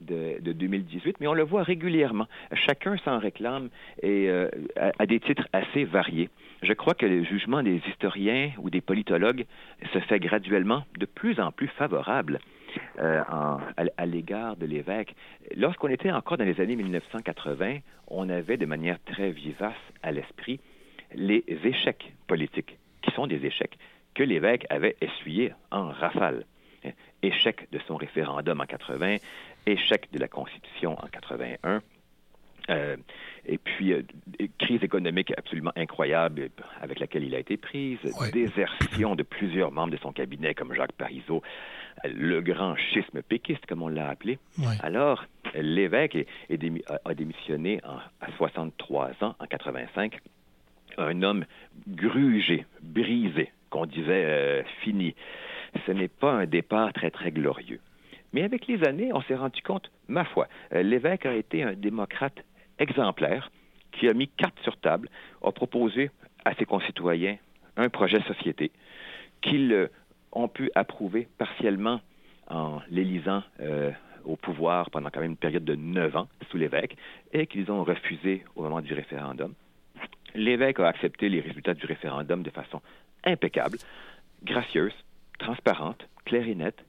de, 0.00 0.40
de, 0.40 0.52
2018, 0.52 1.16
mais 1.20 1.26
on 1.26 1.34
le 1.34 1.42
voit 1.42 1.62
régulièrement. 1.62 2.26
Chacun 2.52 2.96
s'en 2.98 3.18
réclame 3.18 3.68
et 4.02 4.28
euh, 4.28 4.48
à, 4.76 5.06
des 5.06 5.20
titres 5.20 5.48
assez 5.52 5.84
variés. 5.84 6.30
Je 6.62 6.72
crois 6.72 6.94
que 6.94 7.06
le 7.06 7.24
jugement 7.24 7.62
des 7.62 7.80
historiens 7.88 8.50
ou 8.58 8.70
des 8.70 8.80
politologues 8.80 9.46
se 9.92 9.98
fait 10.00 10.20
graduellement 10.20 10.84
de 10.98 11.06
plus 11.06 11.40
en 11.40 11.52
plus 11.52 11.68
favorable 11.68 12.40
euh, 12.98 13.22
à 13.96 14.06
l'égard 14.06 14.56
de 14.56 14.66
l'évêque. 14.66 15.14
Lorsqu'on 15.56 15.88
était 15.88 16.10
encore 16.10 16.36
dans 16.36 16.44
les 16.44 16.60
années 16.60 16.76
1980, 16.76 17.78
on 18.08 18.28
avait 18.28 18.56
de 18.56 18.66
manière 18.66 18.98
très 19.04 19.30
vivace 19.30 19.74
à 20.02 20.12
l'esprit 20.12 20.60
les 21.14 21.44
échecs 21.64 22.12
politiques, 22.26 22.78
qui 23.02 23.10
sont 23.12 23.26
des 23.26 23.44
échecs 23.46 23.78
que 24.14 24.22
l'évêque 24.22 24.66
avait 24.68 24.96
essuyés 25.00 25.52
en 25.70 25.88
rafale 25.88 26.44
échec 27.22 27.68
de 27.72 27.78
son 27.86 27.96
référendum 27.96 28.60
en 28.60 28.66
80, 28.66 29.16
échec 29.66 30.08
de 30.12 30.18
la 30.18 30.28
Constitution 30.28 30.92
en 31.02 31.06
81. 31.06 31.82
Euh, 32.70 32.96
et 33.46 33.56
puis, 33.56 33.94
euh, 33.94 34.02
crise 34.58 34.82
économique 34.82 35.32
absolument 35.38 35.72
incroyable 35.74 36.50
avec 36.82 37.00
laquelle 37.00 37.24
il 37.24 37.34
a 37.34 37.38
été 37.38 37.56
prise, 37.56 37.98
ouais. 38.20 38.30
désertion 38.30 39.14
de 39.14 39.22
plusieurs 39.22 39.72
membres 39.72 39.92
de 39.92 39.96
son 39.96 40.12
cabinet 40.12 40.54
comme 40.54 40.74
Jacques 40.74 40.92
Parizeau, 40.92 41.42
le 42.04 42.40
grand 42.42 42.76
schisme 42.76 43.22
péquiste, 43.22 43.64
comme 43.66 43.82
on 43.82 43.88
l'a 43.88 44.08
appelé. 44.08 44.38
Ouais. 44.58 44.74
Alors, 44.82 45.24
l'évêque 45.54 46.14
est, 46.14 46.26
est 46.50 46.58
démi 46.58 46.82
a 47.04 47.14
démissionné 47.14 47.80
en, 47.84 47.96
à 48.20 48.30
63 48.36 49.12
ans, 49.22 49.34
en 49.38 49.46
85, 49.46 50.18
un 50.98 51.22
homme 51.22 51.44
grugé, 51.86 52.66
brisé, 52.82 53.50
qu'on 53.70 53.86
disait 53.86 54.24
euh, 54.24 54.62
fini 54.82 55.14
ce 55.86 55.92
n'est 55.92 56.08
pas 56.08 56.32
un 56.32 56.46
départ 56.46 56.92
très, 56.92 57.10
très 57.10 57.30
glorieux. 57.30 57.80
Mais 58.32 58.42
avec 58.42 58.66
les 58.66 58.84
années, 58.84 59.10
on 59.12 59.22
s'est 59.22 59.34
rendu 59.34 59.62
compte, 59.62 59.90
ma 60.06 60.24
foi, 60.24 60.48
euh, 60.72 60.82
l'évêque 60.82 61.26
a 61.26 61.34
été 61.34 61.62
un 61.62 61.72
démocrate 61.72 62.44
exemplaire 62.78 63.50
qui 63.92 64.08
a 64.08 64.12
mis 64.12 64.28
carte 64.28 64.58
sur 64.62 64.76
table, 64.76 65.08
a 65.42 65.50
proposé 65.50 66.10
à 66.44 66.54
ses 66.54 66.64
concitoyens 66.64 67.36
un 67.76 67.88
projet 67.88 68.20
société 68.22 68.70
qu'ils 69.40 69.72
euh, 69.72 69.88
ont 70.32 70.48
pu 70.48 70.70
approuver 70.74 71.28
partiellement 71.38 72.00
en 72.48 72.80
l'élisant 72.90 73.42
euh, 73.60 73.90
au 74.24 74.36
pouvoir 74.36 74.90
pendant 74.90 75.10
quand 75.10 75.20
même 75.20 75.30
une 75.30 75.36
période 75.36 75.64
de 75.64 75.74
neuf 75.74 76.14
ans 76.16 76.28
sous 76.50 76.58
l'évêque 76.58 76.96
et 77.32 77.46
qu'ils 77.46 77.70
ont 77.70 77.84
refusé 77.84 78.44
au 78.56 78.62
moment 78.62 78.80
du 78.80 78.92
référendum. 78.94 79.54
L'évêque 80.34 80.80
a 80.80 80.88
accepté 80.88 81.28
les 81.28 81.40
résultats 81.40 81.74
du 81.74 81.86
référendum 81.86 82.42
de 82.42 82.50
façon 82.50 82.82
impeccable, 83.24 83.78
gracieuse, 84.44 84.92
transparente, 85.38 86.08
claire 86.24 86.46
et 86.48 86.54
nette, 86.54 86.84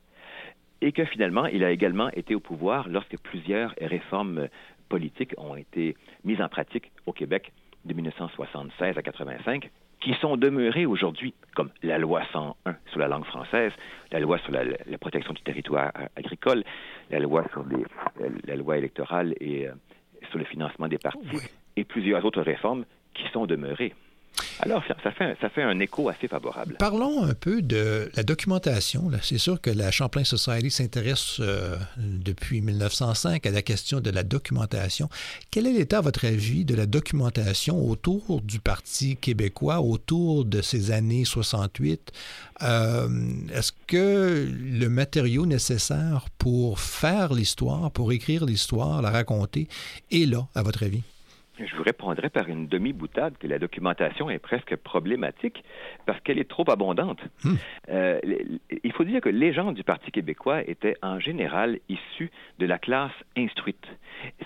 et 0.82 0.92
que 0.92 1.06
finalement, 1.06 1.46
il 1.46 1.64
a 1.64 1.72
également 1.72 2.10
été 2.12 2.36
au 2.36 2.40
pouvoir 2.40 2.88
lorsque 2.88 3.18
plusieurs 3.20 3.74
réformes 3.82 4.48
politiques 4.88 5.34
ont 5.38 5.56
été 5.56 5.96
mises 6.24 6.42
en 6.42 6.50
pratique 6.50 6.92
au 7.06 7.14
Québec 7.14 7.52
de 7.86 7.94
1976 7.94 8.98
à 8.98 9.02
85, 9.02 9.70
qui 10.02 10.14
sont 10.22 10.38
demeurées 10.38 10.86
aujourd'hui, 10.86 11.34
comme 11.56 11.70
la 11.84 11.98
loi 11.98 12.24
101 12.32 12.76
sur 12.90 13.00
la 13.00 13.08
langue 13.08 13.26
française, 13.26 13.72
la 14.12 14.20
loi 14.20 14.38
sur 14.40 14.52
la, 14.52 14.64
la 14.64 14.98
protection 14.98 15.34
du 15.34 15.42
territoire 15.42 15.92
agricole, 16.16 16.64
la 17.10 17.20
loi 17.20 17.46
sur 17.52 17.66
les, 17.68 17.86
la 18.46 18.56
loi 18.56 18.78
électorale 18.78 19.36
et 19.40 19.68
euh, 19.68 19.74
sur 20.30 20.40
le 20.40 20.46
financement 20.46 20.88
des 20.88 20.98
partis, 20.98 21.20
oui. 21.34 21.42
et 21.76 21.84
plusieurs 21.84 22.24
autres 22.24 22.42
réformes 22.42 22.86
qui 23.14 23.24
sont 23.34 23.46
demeurées. 23.46 23.94
Alors, 24.62 24.84
ça, 24.88 25.12
fait, 25.12 25.38
ça 25.40 25.50
fait 25.50 25.64
un 25.64 25.80
écho 25.80 26.10
assez 26.10 26.28
favorable. 26.28 26.76
Parlons 26.80 27.24
un 27.24 27.34
peu 27.34 27.62
de 27.62 28.12
la 28.16 28.24
documentation. 28.24 29.10
C'est 29.22 29.38
sûr 29.38 29.62
que 29.62 29.70
la 29.70 29.92
Champlain 29.92 30.24
Society 30.24 30.72
s'intéresse 30.72 31.38
euh, 31.40 31.78
depuis 31.98 32.62
1905 32.62 33.46
à 33.46 33.52
la 33.52 33.62
question 33.62 34.00
de 34.02 34.10
la 34.10 34.24
documentation. 34.24 35.10
Quel 35.52 35.68
est 35.68 35.74
l'état, 35.74 36.00
à 36.00 36.02
votre 36.02 36.26
avis, 36.26 36.66
de 36.66 36.76
la 36.76 36.86
documentation 36.86 37.88
autour 37.88 38.42
du 38.42 38.60
Parti 38.60 39.16
québécois, 39.18 39.80
autour 39.80 40.46
de 40.46 40.62
ces 40.62 40.92
années 40.92 41.26
68? 41.26 42.12
Euh, 42.62 43.08
Est-ce 43.54 43.72
que 43.88 44.48
le 44.50 44.90
matériau 44.90 45.46
nécessaire 45.46 46.26
pour 46.38 46.80
faire 46.80 47.34
l'histoire, 47.34 47.92
pour 47.92 48.12
écrire 48.12 48.46
l'histoire, 48.46 49.02
la 49.02 49.12
raconter, 49.12 49.68
est 50.12 50.30
là, 50.30 50.48
à 50.56 50.64
votre 50.64 50.84
avis? 50.84 51.04
Je 51.66 51.76
vous 51.76 51.84
répondrai 51.84 52.30
par 52.30 52.48
une 52.50 52.68
demi-boutade 52.68 53.38
que 53.38 53.48
la 53.48 53.60
documentation 53.60 54.30
est 54.30 54.40
presque 54.40 54.76
problématique 54.76 55.64
parce 56.06 56.20
qu'elle 56.22 56.40
est 56.40 56.50
trop 56.50 56.70
abondante. 56.70 57.20
Hmm. 57.44 57.56
Euh, 57.90 58.20
il 58.84 58.92
faut 58.94 59.04
dire 59.04 59.22
que 59.22 59.30
les 59.30 59.54
gens 59.54 59.72
du 59.72 59.84
Parti 59.84 60.12
québécois 60.12 60.62
étaient 60.68 60.96
en 61.02 61.20
général 61.20 61.80
issus 61.90 62.32
de 62.60 62.66
la 62.66 62.78
classe 62.78 63.12
instruite. 63.38 63.86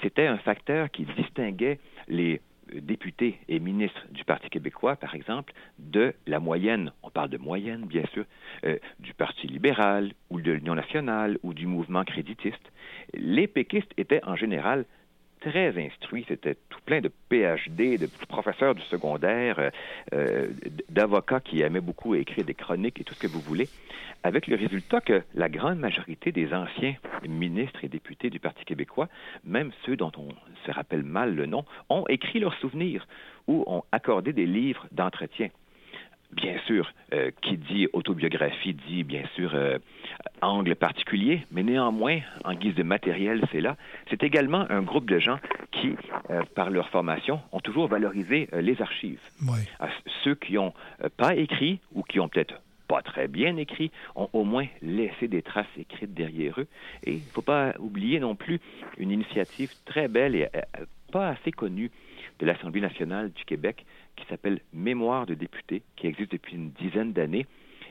C'était 0.02 0.28
un 0.28 0.38
facteur 0.38 0.90
qui 0.92 1.06
distinguait 1.18 1.80
les 2.08 2.42
députés 2.74 3.40
et 3.50 3.60
ministres 3.60 4.06
du 4.12 4.24
Parti 4.24 4.50
québécois, 4.50 4.96
par 4.96 5.16
exemple, 5.16 5.54
de 5.80 6.14
la 6.26 6.40
moyenne, 6.40 6.92
on 7.04 7.10
parle 7.10 7.30
de 7.30 7.38
moyenne, 7.38 7.86
bien 7.86 8.06
sûr, 8.14 8.26
euh, 8.66 8.78
du 9.00 9.14
Parti 9.14 9.48
libéral 9.48 10.14
ou 10.30 10.42
de 10.42 10.52
l'Union 10.52 10.76
nationale 10.76 11.38
ou 11.44 11.54
du 11.54 11.68
mouvement 11.68 12.04
créditiste. 12.04 12.72
Les 13.14 13.48
péquistes 13.48 13.92
étaient 13.98 14.24
en 14.24 14.36
général 14.36 14.86
très 15.44 15.78
instruits. 15.78 16.26
C'était 16.28 16.56
tout 16.70 16.80
plein 16.86 17.02
de 17.02 17.12
PhD, 17.30 17.98
de 17.98 18.08
professeurs 18.28 18.76
du 18.76 18.82
secondaire, 18.84 19.60
euh, 19.60 19.70
euh, 20.14 20.48
d'avocats 20.90 21.40
qui 21.40 21.62
aimaient 21.62 21.82
beaucoup 21.82 22.16
écrire 22.16 22.46
des 22.46 22.54
chroniques 22.54 23.00
et 23.02 23.04
tout 23.04 23.14
ce 23.14 23.20
que 23.20 23.28
vous 23.28 23.42
voulez, 23.42 23.68
avec 24.24 24.48
le 24.48 24.56
résultat 24.56 25.02
que 25.02 25.24
la 25.36 25.50
grande 25.50 25.80
majorité 25.80 26.32
des 26.32 26.54
anciens 26.54 26.96
ministres 27.28 27.84
et 27.84 27.90
députés 27.90 28.30
du 28.30 28.40
Parti 28.40 28.64
québécois, 28.64 29.10
même 29.44 29.72
ceux 29.86 29.96
dont 29.96 30.12
on 30.18 30.30
se 30.66 30.72
rappelle 30.72 31.04
mal 31.04 31.36
le 31.36 31.46
nom, 31.46 31.66
ont 31.90 32.06
écrit 32.08 32.40
leurs 32.40 32.56
souvenirs 32.56 33.06
ou 33.48 33.64
ont 33.68 33.84
accordé 33.92 34.32
des 34.32 34.46
livres 34.46 34.88
d'entretien 34.92 35.50
bien 36.34 36.58
sûr, 36.66 36.92
euh, 37.14 37.32
qui 37.42 37.58
dit 37.58 37.88
autobiographie 37.94 38.74
dit 38.74 39.04
bien 39.04 39.24
sûr 39.36 39.54
euh, 39.56 39.78
angle 40.42 40.76
particulier, 40.76 41.46
mais 41.52 41.64
néanmoins, 41.64 42.20
en 42.44 42.54
guise 42.54 42.76
de 42.76 42.84
matériel, 42.84 43.42
c'est 43.52 43.62
là. 43.62 43.78
C'est 44.10 44.24
également 44.24 44.66
un 44.70 44.82
groupe 44.82 45.10
de 45.10 45.20
gens 45.20 45.40
qui, 45.72 45.96
euh, 46.30 46.44
par 46.56 46.70
leur 46.70 46.90
formation, 46.90 47.40
ont 47.52 47.60
toujours 47.60 47.88
valorisé 47.88 48.50
les 48.54 48.82
archives. 48.82 49.22
ceux 50.24 50.36
qui 50.36 50.54
n'ont 50.54 50.74
pas 51.18 51.36
écrit 51.36 51.80
ou 51.94 52.04
qui 52.04 52.20
ont 52.20 52.30
peut-être 52.30 52.56
pas 52.88 53.02
très 53.02 53.28
bien 53.28 53.56
écrit, 53.58 53.92
ont 54.16 54.30
au 54.34 54.44
moins 54.44 54.68
laissé 54.82 55.28
des 55.28 55.42
traces 55.42 55.66
écrites 55.78 56.14
derrière 56.14 56.60
eux. 56.60 56.68
Et 57.06 57.14
il 57.14 57.18
ne 57.18 57.32
faut 57.34 57.42
pas 57.42 57.74
oublier 57.80 58.20
non 58.20 58.36
plus 58.36 58.60
une 58.98 59.12
initiative 59.12 59.72
très 59.86 60.08
belle 60.08 60.36
et 60.36 60.48
pas 61.12 61.30
assez 61.30 61.52
connue 61.52 61.92
de 62.40 62.46
l'Assemblée 62.46 62.82
nationale 62.82 63.32
du 63.32 63.46
Québec 63.46 63.86
qui 64.16 64.26
s'appelle 64.28 64.60
Mémoire 64.74 65.26
de 65.26 65.34
députés, 65.34 65.84
qui 65.96 66.08
existe 66.08 66.32
depuis 66.32 66.56
une 66.56 66.72
dizaine 66.72 67.14
d'années 67.14 67.46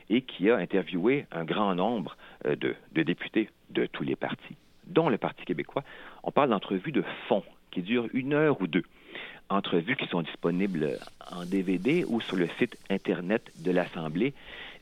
et 0.09 0.21
qui 0.21 0.49
a 0.49 0.57
interviewé 0.57 1.25
un 1.31 1.43
grand 1.43 1.75
nombre 1.75 2.17
euh, 2.45 2.55
de, 2.55 3.03
députés 3.03 3.49
de 3.69 3.85
tous 3.85 4.03
les 4.03 4.15
partis, 4.15 4.55
dont 4.85 5.09
le 5.09 5.17
Parti 5.17 5.45
québécois. 5.45 5.83
On 6.23 6.31
parle 6.31 6.49
d'entrevues 6.49 6.91
de 6.91 7.03
fond 7.27 7.43
qui 7.71 7.81
durent 7.81 8.07
une 8.13 8.33
heure 8.33 8.61
ou 8.61 8.67
deux. 8.67 8.83
Entrevues 9.49 9.95
qui 9.95 10.07
sont 10.07 10.21
disponibles 10.21 10.97
en 11.31 11.45
DVD 11.45 12.05
ou 12.07 12.21
sur 12.21 12.37
le 12.37 12.47
site 12.59 12.77
Internet 12.89 13.51
de 13.63 13.71
l'Assemblée 13.71 14.33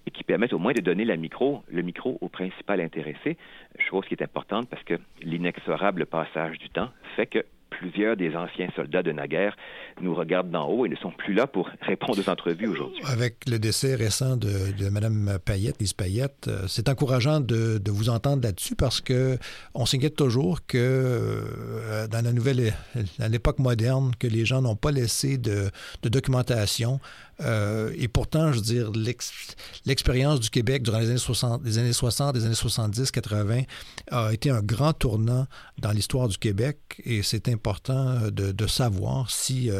et 0.06 0.12
qui 0.12 0.24
permettent 0.24 0.54
au 0.54 0.60
moins 0.60 0.74
de 0.74 0.82
donner 0.82 1.06
la 1.06 1.16
micro, 1.16 1.64
le 1.70 1.82
micro 1.82 2.18
au 2.22 2.28
principal 2.28 2.82
intéressé, 2.82 3.38
chose 3.78 4.06
qui 4.06 4.16
est 4.16 4.24
importante 4.24 4.68
parce 4.70 4.84
que 4.84 4.96
l'inexorable 5.22 6.06
passage 6.06 6.58
du 6.58 6.70
temps 6.70 6.90
fait 7.16 7.28
que 7.28 7.46
plusieurs 7.70 8.18
des 8.18 8.36
anciens 8.36 8.70
soldats 8.76 9.04
de 9.04 9.12
naguère 9.12 9.56
nous 10.02 10.14
regardent 10.16 10.52
d'en 10.52 10.68
haut 10.68 10.86
et 10.86 10.90
ne 10.90 10.96
sont 10.96 11.12
plus 11.12 11.34
là 11.34 11.48
pour 11.48 11.70
répondre 11.82 12.20
aux 12.20 12.30
entrevues 12.30 12.68
aujourd'hui. 12.68 13.02
Avec 13.06 13.48
le 13.48 13.60
décès 13.60 13.96
récent 13.96 14.38
de, 14.38 14.72
de 14.78 14.90
Mme 14.90 15.40
Payette, 15.44 15.80
Lise 15.80 15.94
Payette, 15.94 16.48
euh, 16.48 16.66
c'est 16.68 16.90
encourageant 16.90 17.40
de, 17.40 17.82
vous 17.88 18.10
entendre 18.10 18.44
là-dessus 18.44 18.76
parce 18.76 19.02
que 19.02 19.38
on 19.74 19.86
s'inquiète 19.86 20.16
toujours 20.16 20.66
que 20.66 20.78
euh, 20.78 22.08
dans 22.08 22.24
la 22.24 22.32
nouvelle, 22.32 22.74
l'époque 23.20 23.60
moderne, 23.60 24.12
que 24.18 24.28
les 24.28 24.46
gens 24.46 24.62
n'ont 24.62 24.76
pas 24.76 24.92
laissé 24.92 25.38
de, 25.38 25.70
documentation 26.04 27.00
euh, 27.42 27.92
et 27.98 28.08
pourtant, 28.08 28.52
je 28.52 28.58
veux 28.58 28.64
dire, 28.64 28.92
l'expérience 29.86 30.40
du 30.40 30.50
Québec 30.50 30.84
durant 30.84 31.00
les 31.00 31.10
années 31.10 31.18
60, 31.18 31.62
les 31.64 31.78
années 31.80 31.94
60, 31.94 32.36
les 32.36 32.46
années 32.46 32.54
70, 32.54 33.12
80 33.12 33.62
a 34.12 34.34
été 34.34 34.50
un 34.50 34.62
grand 34.62 34.94
tournant 34.94 35.48
dans 35.80 35.92
l'histoire 35.92 36.28
du 36.28 36.38
Québec 36.38 37.02
et 37.04 37.24
c'est 37.24 37.50
important 37.50 38.30
de, 38.32 38.68
savoir 38.68 39.30
si 39.32 39.72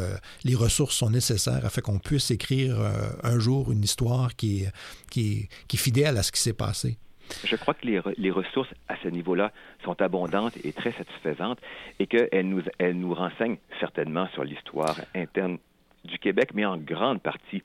les 0.44 0.54
ressources 0.54 0.96
sont 0.96 1.10
nécessaires 1.10 1.64
afin 1.64 1.80
qu'on 1.80 1.98
puisse 1.98 2.30
écrire 2.30 2.76
un 3.22 3.38
jour 3.38 3.72
une 3.72 3.82
histoire 3.82 4.34
qui 4.36 4.64
est, 4.64 4.72
qui, 5.10 5.76
fidèle 5.76 6.16
à 6.16 6.22
ce 6.22 6.32
qui 6.32 6.40
s'est 6.40 6.52
passé. 6.52 6.96
Je 7.44 7.56
crois 7.56 7.74
que 7.74 7.86
les, 7.86 8.30
ressources 8.30 8.72
à 8.88 8.96
ce 9.02 9.08
niveau-là 9.08 9.52
sont 9.84 10.00
abondantes 10.02 10.56
et 10.64 10.72
très 10.72 10.92
satisfaisantes 10.92 11.58
et 11.98 12.06
qu'elles 12.06 12.48
nous, 12.48 12.62
elles 12.78 12.98
nous 12.98 13.14
renseignent 13.14 13.58
certainement 13.80 14.28
sur 14.34 14.44
l'histoire 14.44 14.96
interne 15.14 15.58
du 16.04 16.18
Québec, 16.18 16.50
mais 16.54 16.66
en 16.66 16.76
grande 16.76 17.22
partie 17.22 17.62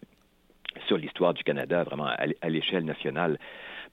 sur 0.88 0.98
l'histoire 0.98 1.34
du 1.34 1.44
Canada, 1.44 1.84
vraiment 1.84 2.06
à 2.08 2.50
l'échelle 2.50 2.86
nationale. 2.86 3.40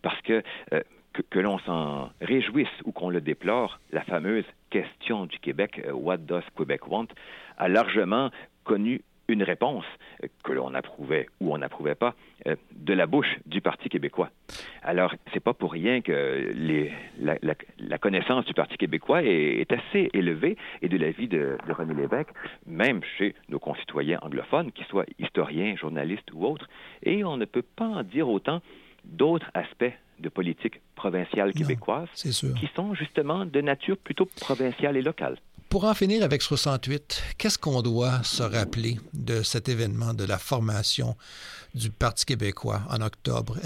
Parce 0.02 0.20
que, 0.20 0.42
euh, 0.74 0.82
que, 1.30 1.38
l'on 1.38 1.58
s'en 1.60 2.10
réjouisse 2.20 2.68
ou 2.84 2.92
qu'on 2.92 3.08
le 3.08 3.22
déplore, 3.22 3.80
la 3.90 4.02
fameuse 4.02 4.44
question 4.68 5.24
du 5.24 5.38
Québec, 5.38 5.80
euh, 5.86 5.92
What 5.92 6.18
does 6.18 6.42
Quebec 6.56 6.86
want, 6.88 7.06
a 7.58 7.68
largement 7.68 8.30
connu 8.64 9.02
une 9.28 9.42
réponse 9.42 9.84
que 10.42 10.52
l'on 10.52 10.74
approuvait 10.74 11.26
ou 11.40 11.54
on 11.54 11.58
n'approuvait 11.58 11.94
pas 11.94 12.14
euh, 12.46 12.56
de 12.72 12.92
la 12.92 13.06
bouche 13.06 13.38
du 13.46 13.60
Parti 13.60 13.88
québécois. 13.88 14.30
Alors, 14.82 15.14
c'est 15.32 15.40
pas 15.40 15.54
pour 15.54 15.72
rien 15.72 16.02
que 16.02 16.50
les, 16.54 16.92
la, 17.18 17.98
connaissance 17.98 18.44
du 18.44 18.52
Parti 18.52 18.76
québécois 18.76 19.22
est, 19.22 19.72
assez 19.72 20.10
élevée 20.12 20.56
et 20.82 20.88
de 20.88 20.98
l'avis 20.98 21.26
de, 21.26 21.56
de 21.66 21.72
René 21.72 21.94
Lévesque, 21.94 22.28
même 22.66 23.00
chez 23.16 23.34
nos 23.48 23.58
concitoyens 23.58 24.18
anglophones, 24.22 24.72
qu'ils 24.72 24.86
soient 24.86 25.06
historiens, 25.18 25.74
journalistes 25.76 26.30
ou 26.34 26.44
autres, 26.44 26.68
et 27.02 27.24
on 27.24 27.36
ne 27.36 27.46
peut 27.46 27.62
pas 27.62 27.86
en 27.86 28.02
dire 28.02 28.28
autant 28.28 28.60
d'autres 29.04 29.50
aspects 29.54 29.92
de 30.18 30.28
politique 30.28 30.80
provinciale 30.94 31.52
québécoise 31.52 32.08
qui 32.12 32.70
sont 32.74 32.94
justement 32.94 33.46
de 33.46 33.60
nature 33.60 33.96
plutôt 33.96 34.26
provinciale 34.26 34.96
et 34.96 35.02
locale. 35.02 35.38
Pour 35.68 35.84
en 35.84 35.94
finir 35.94 36.22
avec 36.22 36.42
68, 36.42 37.34
qu'est-ce 37.38 37.58
qu'on 37.58 37.82
doit 37.82 38.22
se 38.22 38.42
rappeler 38.42 38.98
de 39.12 39.42
cet 39.42 39.68
événement, 39.68 40.14
de 40.14 40.24
la 40.24 40.38
formation 40.38 41.16
du 41.74 41.90
Parti 41.90 42.24
québécois 42.24 42.82
en 42.90 43.00
octobre? 43.00 43.56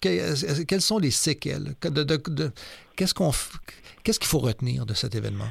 Quelles 0.00 0.80
sont 0.80 0.98
les 0.98 1.12
séquelles? 1.12 1.74
qu'est-ce, 2.96 3.14
qu'il 4.18 4.28
faut 4.28 4.40
retenir 4.40 4.84
de 4.84 4.94
cet 4.94 5.14
événement? 5.14 5.48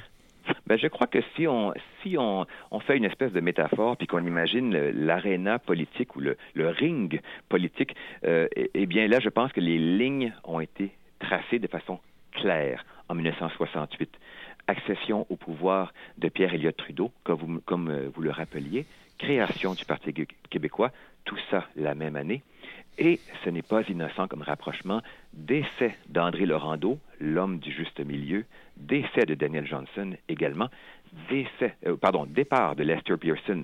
Ben, 0.68 0.78
je 0.78 0.88
crois 0.88 1.08
que 1.08 1.20
si 1.36 1.48
on 1.48 1.74
si 2.04 2.18
on, 2.18 2.46
fait 2.86 2.98
une 2.98 3.06
espèce 3.06 3.32
de 3.32 3.42
métaphore 3.42 3.96
puis 3.96 4.08
qu'on 4.08 4.26
imagine 4.26 4.74
l'aréna 4.74 5.60
politique 5.60 6.16
ou 6.16 6.20
le, 6.20 6.38
ring 6.56 7.22
politique, 7.48 7.96
euh, 8.26 8.48
eh, 8.56 8.72
eh 8.74 8.86
bien 8.86 9.08
là, 9.08 9.20
je 9.20 9.30
pense 9.30 9.52
que 9.52 9.60
les 9.60 9.78
lignes 9.78 10.34
ont 10.44 10.60
été 10.60 10.92
tracées 11.20 11.60
de 11.60 11.68
façon 11.68 12.00
claire 12.32 12.84
en 13.08 13.16
1968 13.16 14.10
accession 14.68 15.26
au 15.30 15.36
pouvoir 15.36 15.94
de 16.18 16.30
Pierre 16.30 16.54
Elliott 16.54 16.76
Trudeau, 16.76 17.12
comme 17.24 17.62
vous, 17.66 17.92
euh, 17.92 18.12
le 18.20 18.32
rappeliez, 18.32 18.86
création 19.18 19.74
du 19.74 19.86
Parti 19.86 20.14
québécois, 20.50 20.92
tout 21.26 21.38
ça 21.50 21.68
la 21.76 21.96
même 21.96 22.16
année. 22.16 22.42
Et 22.98 23.20
ce 23.44 23.50
n'est 23.50 23.62
pas 23.62 23.82
innocent 23.84 24.28
comme 24.28 24.42
rapprochement, 24.42 25.02
décès 25.34 25.96
d'André 26.10 26.46
Laurando, 26.46 27.00
l'homme 27.20 27.60
du 27.60 27.72
juste 27.72 28.00
milieu, 28.00 28.46
décès 28.78 29.26
de 29.26 29.34
Daniel 29.34 29.66
Johnson 29.66 30.16
également, 30.28 30.70
décès, 31.30 31.76
euh, 31.86 31.96
pardon, 31.96 32.26
départ 32.26 32.76
de 32.76 32.84
Lester 32.84 33.18
Pearson, 33.18 33.64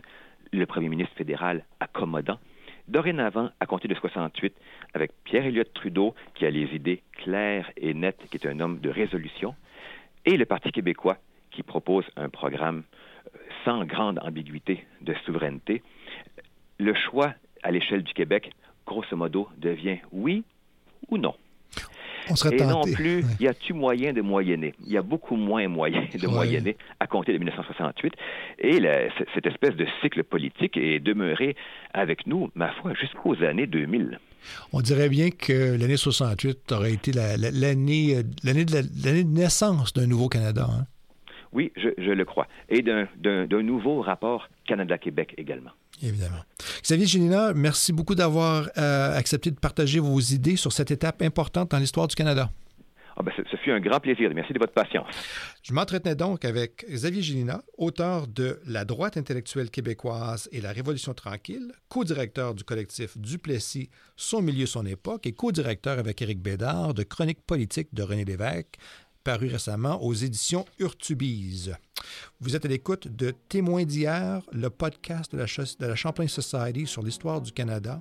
le 0.51 0.65
premier 0.65 0.89
ministre 0.89 1.15
fédéral 1.15 1.65
accommodant. 1.79 2.39
Dorénavant, 2.87 3.49
à 3.59 3.65
compter 3.65 3.89
de 3.89 3.95
68, 3.95 4.55
avec 4.93 5.11
Pierre 5.25 5.45
Elliott 5.45 5.71
Trudeau, 5.73 6.15
qui 6.35 6.45
a 6.45 6.49
les 6.49 6.73
idées 6.73 7.03
claires 7.11 7.69
et 7.75 7.93
nettes, 7.93 8.21
qui 8.31 8.37
est 8.37 8.47
un 8.47 8.61
homme 8.61 8.79
de 8.79 8.89
résolution, 8.89 9.55
et 10.27 10.35
le 10.35 10.45
Parti 10.45 10.71
québécois 10.71 11.17
qui 11.51 11.63
propose 11.63 12.05
un 12.17 12.29
programme 12.29 12.83
euh, 13.33 13.39
sans 13.65 13.85
grande 13.85 14.19
ambiguïté 14.19 14.85
de 15.01 15.15
souveraineté, 15.25 15.81
le 16.77 16.93
choix 16.93 17.33
à 17.63 17.71
l'échelle 17.71 18.03
du 18.03 18.13
Québec, 18.13 18.51
grosso 18.85 19.15
modo, 19.15 19.47
devient 19.57 19.97
oui 20.11 20.43
ou 21.09 21.17
non. 21.17 21.33
On 22.29 22.35
serait 22.35 22.57
Et 22.57 22.65
non 22.65 22.81
plus, 22.81 23.23
y 23.39 23.47
a-tu 23.47 23.71
moyen 23.71 24.11
de 24.11 24.21
moyenner? 24.21 24.73
Il 24.85 24.91
y 24.91 24.97
a 24.97 25.01
beaucoup 25.01 25.37
moins 25.37 25.65
moyen 25.69 26.03
de 26.13 26.27
moyenner 26.27 26.75
à 26.99 27.07
compter 27.07 27.31
de 27.31 27.37
1968. 27.37 28.13
Et 28.59 28.81
cette 29.33 29.45
espèce 29.45 29.75
de 29.75 29.87
cycle 30.01 30.25
politique 30.25 30.75
est 30.75 30.99
demeuré 30.99 31.55
avec 31.93 32.27
nous, 32.27 32.51
ma 32.53 32.73
foi, 32.73 32.93
jusqu'aux 32.95 33.41
années 33.43 33.65
2000. 33.65 34.19
On 34.73 34.81
dirait 34.81 35.09
bien 35.09 35.29
que 35.29 35.75
l'année 35.77 35.97
68 35.97 36.71
aurait 36.71 36.93
été 36.93 37.11
l'année 37.11 38.17
euh, 38.17 38.23
l'année 38.43 38.65
de, 38.65 39.23
naissance 39.23 39.93
d'un 39.93 40.07
nouveau 40.07 40.29
Canada. 40.29 40.67
Hein? 40.69 40.85
Oui, 41.53 41.71
je, 41.75 42.11
le 42.11 42.25
crois. 42.25 42.47
Et 42.69 42.81
d'un 42.81 43.07
nouveau 43.63 44.01
rapport 44.01 44.49
Canada-Québec 44.67 45.33
également. 45.37 45.71
Évidemment. 46.03 46.43
Xavier 46.83 47.07
Génina, 47.07 47.53
merci 47.53 47.93
beaucoup 47.93 48.15
d'avoir 48.15 48.69
euh, 48.77 49.17
accepté 49.17 49.49
de 49.49 49.55
partager 49.55 49.99
vos 49.99 50.19
idées 50.19 50.55
sur 50.55 50.71
cette 50.71 50.91
étape 50.91 51.21
importante 51.21 51.71
dans 51.71 51.79
l'histoire 51.79 52.07
du 52.07 52.15
Canada. 52.15 52.51
Ah 53.19 53.23
ben, 53.23 53.31
ce, 53.35 53.57
fut 53.57 53.71
un 53.71 53.79
grand 53.79 53.99
plaisir. 53.99 54.29
Merci 54.35 54.53
de 54.53 54.59
votre 54.59 54.73
patience. 54.73 55.07
Je 55.63 55.73
m'entretenais 55.73 56.13
donc 56.13 56.45
avec 56.45 56.85
Xavier 56.87 57.23
Gélina, 57.23 57.63
auteur 57.75 58.27
de 58.27 58.59
La 58.67 58.85
droite 58.85 59.17
intellectuelle 59.17 59.71
québécoise 59.71 60.47
et 60.51 60.61
la 60.61 60.71
Révolution 60.71 61.15
tranquille, 61.15 61.71
co-directeur 61.89 62.53
du 62.53 62.63
collectif 62.63 63.17
Duplessis, 63.17 63.89
Son 64.15 64.43
milieu, 64.43 64.67
son 64.67 64.85
époque 64.85 65.25
et 65.25 65.31
co-directeur 65.31 65.97
avec 65.97 66.21
Éric 66.21 66.43
Bédard 66.43 66.93
de 66.93 67.01
Chronique 67.01 67.41
politique 67.41 67.87
de 67.91 68.03
René 68.03 68.23
Lévesque, 68.23 68.77
paru 69.23 69.47
récemment 69.47 70.03
aux 70.03 70.13
éditions 70.13 70.65
Urtubise. 70.77 71.75
Vous 72.39 72.55
êtes 72.55 72.65
à 72.65 72.69
l'écoute 72.69 73.07
de 73.07 73.31
Témoins 73.49 73.83
d'hier, 73.83 74.43
le 74.51 74.69
podcast 74.69 75.31
de 75.35 75.39
la, 75.39 75.45
de 75.45 75.85
la 75.87 75.95
Champlain 75.95 76.27
Society 76.27 76.85
sur 76.85 77.01
l'histoire 77.01 77.41
du 77.41 77.51
Canada. 77.51 77.99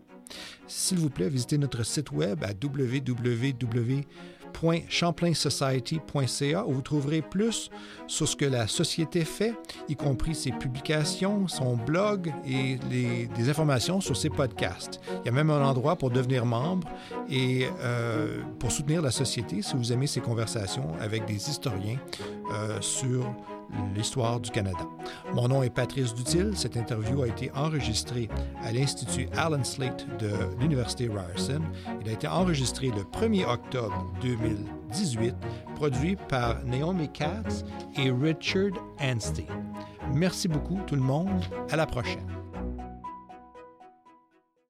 S'il 0.67 0.99
vous 0.99 1.09
plaît, 1.09 1.31
visitez 1.31 1.57
notre 1.57 1.85
site 1.85 2.13
web 2.13 2.45
à 2.45 2.51
www 2.51 4.05
www.champlainsociety.ca 4.63 6.67
où 6.67 6.73
vous 6.73 6.83
trouverez 6.83 7.23
plus 7.23 7.71
sur 8.07 8.29
ce 8.29 8.37
que 8.37 8.45
la 8.45 8.67
société 8.67 9.25
fait, 9.25 9.55
y 9.89 9.97
compris 9.97 10.35
ses 10.35 10.53
publications, 10.53 11.49
son 11.49 11.77
blog 11.77 12.33
et 12.47 12.79
des 12.89 13.49
informations 13.49 14.01
sur 14.01 14.17
ses 14.17 14.31
podcasts. 14.31 15.01
Il 15.23 15.27
y 15.27 15.29
a 15.29 15.33
même 15.33 15.51
un 15.51 15.65
endroit 15.65 15.97
pour 15.97 16.11
devenir 16.11 16.47
membre 16.47 16.89
et 17.29 17.67
euh, 17.81 18.41
pour 18.59 18.73
soutenir 18.73 19.03
la 19.03 19.11
société 19.11 19.63
si 19.63 19.77
vous 19.77 19.93
aimez 19.93 20.07
ces 20.07 20.21
conversations 20.21 20.93
avec 21.01 21.27
des 21.27 21.51
historiens 21.51 21.99
euh, 22.53 22.81
sur 22.81 23.35
l'histoire 23.95 24.41
du 24.41 24.51
Canada. 24.51 24.87
Mon 25.35 25.49
nom 25.49 25.63
est 25.63 25.71
Patrice 25.71 26.15
Dutil. 26.15 26.53
Cette 26.55 26.77
interview 26.77 27.23
a 27.23 27.29
été 27.29 27.51
enregistrée 27.53 28.29
à 28.63 28.73
l'Institut 28.73 29.29
Allen 29.37 29.65
Slate 29.65 30.07
de 30.19 30.31
l'Université 30.61 31.09
Ryerson. 31.09 31.63
Il 32.01 32.09
a 32.09 32.13
été 32.13 32.29
enregistré 32.29 32.89
le 32.89 33.03
1er 33.03 33.47
octobre 33.47 34.13
2018, 34.23 35.35
produit 35.75 36.17
par 36.29 36.65
Naomi 36.65 37.11
Katz 37.13 37.65
et 37.97 38.11
Richard 38.11 38.73
Anstey. 39.01 39.47
Merci 40.13 40.49
beaucoup 40.49 40.79
tout 40.87 40.97
le 40.97 41.03
monde. 41.03 41.43
À 41.71 41.77
la 41.77 41.87
prochaine. 41.87 42.46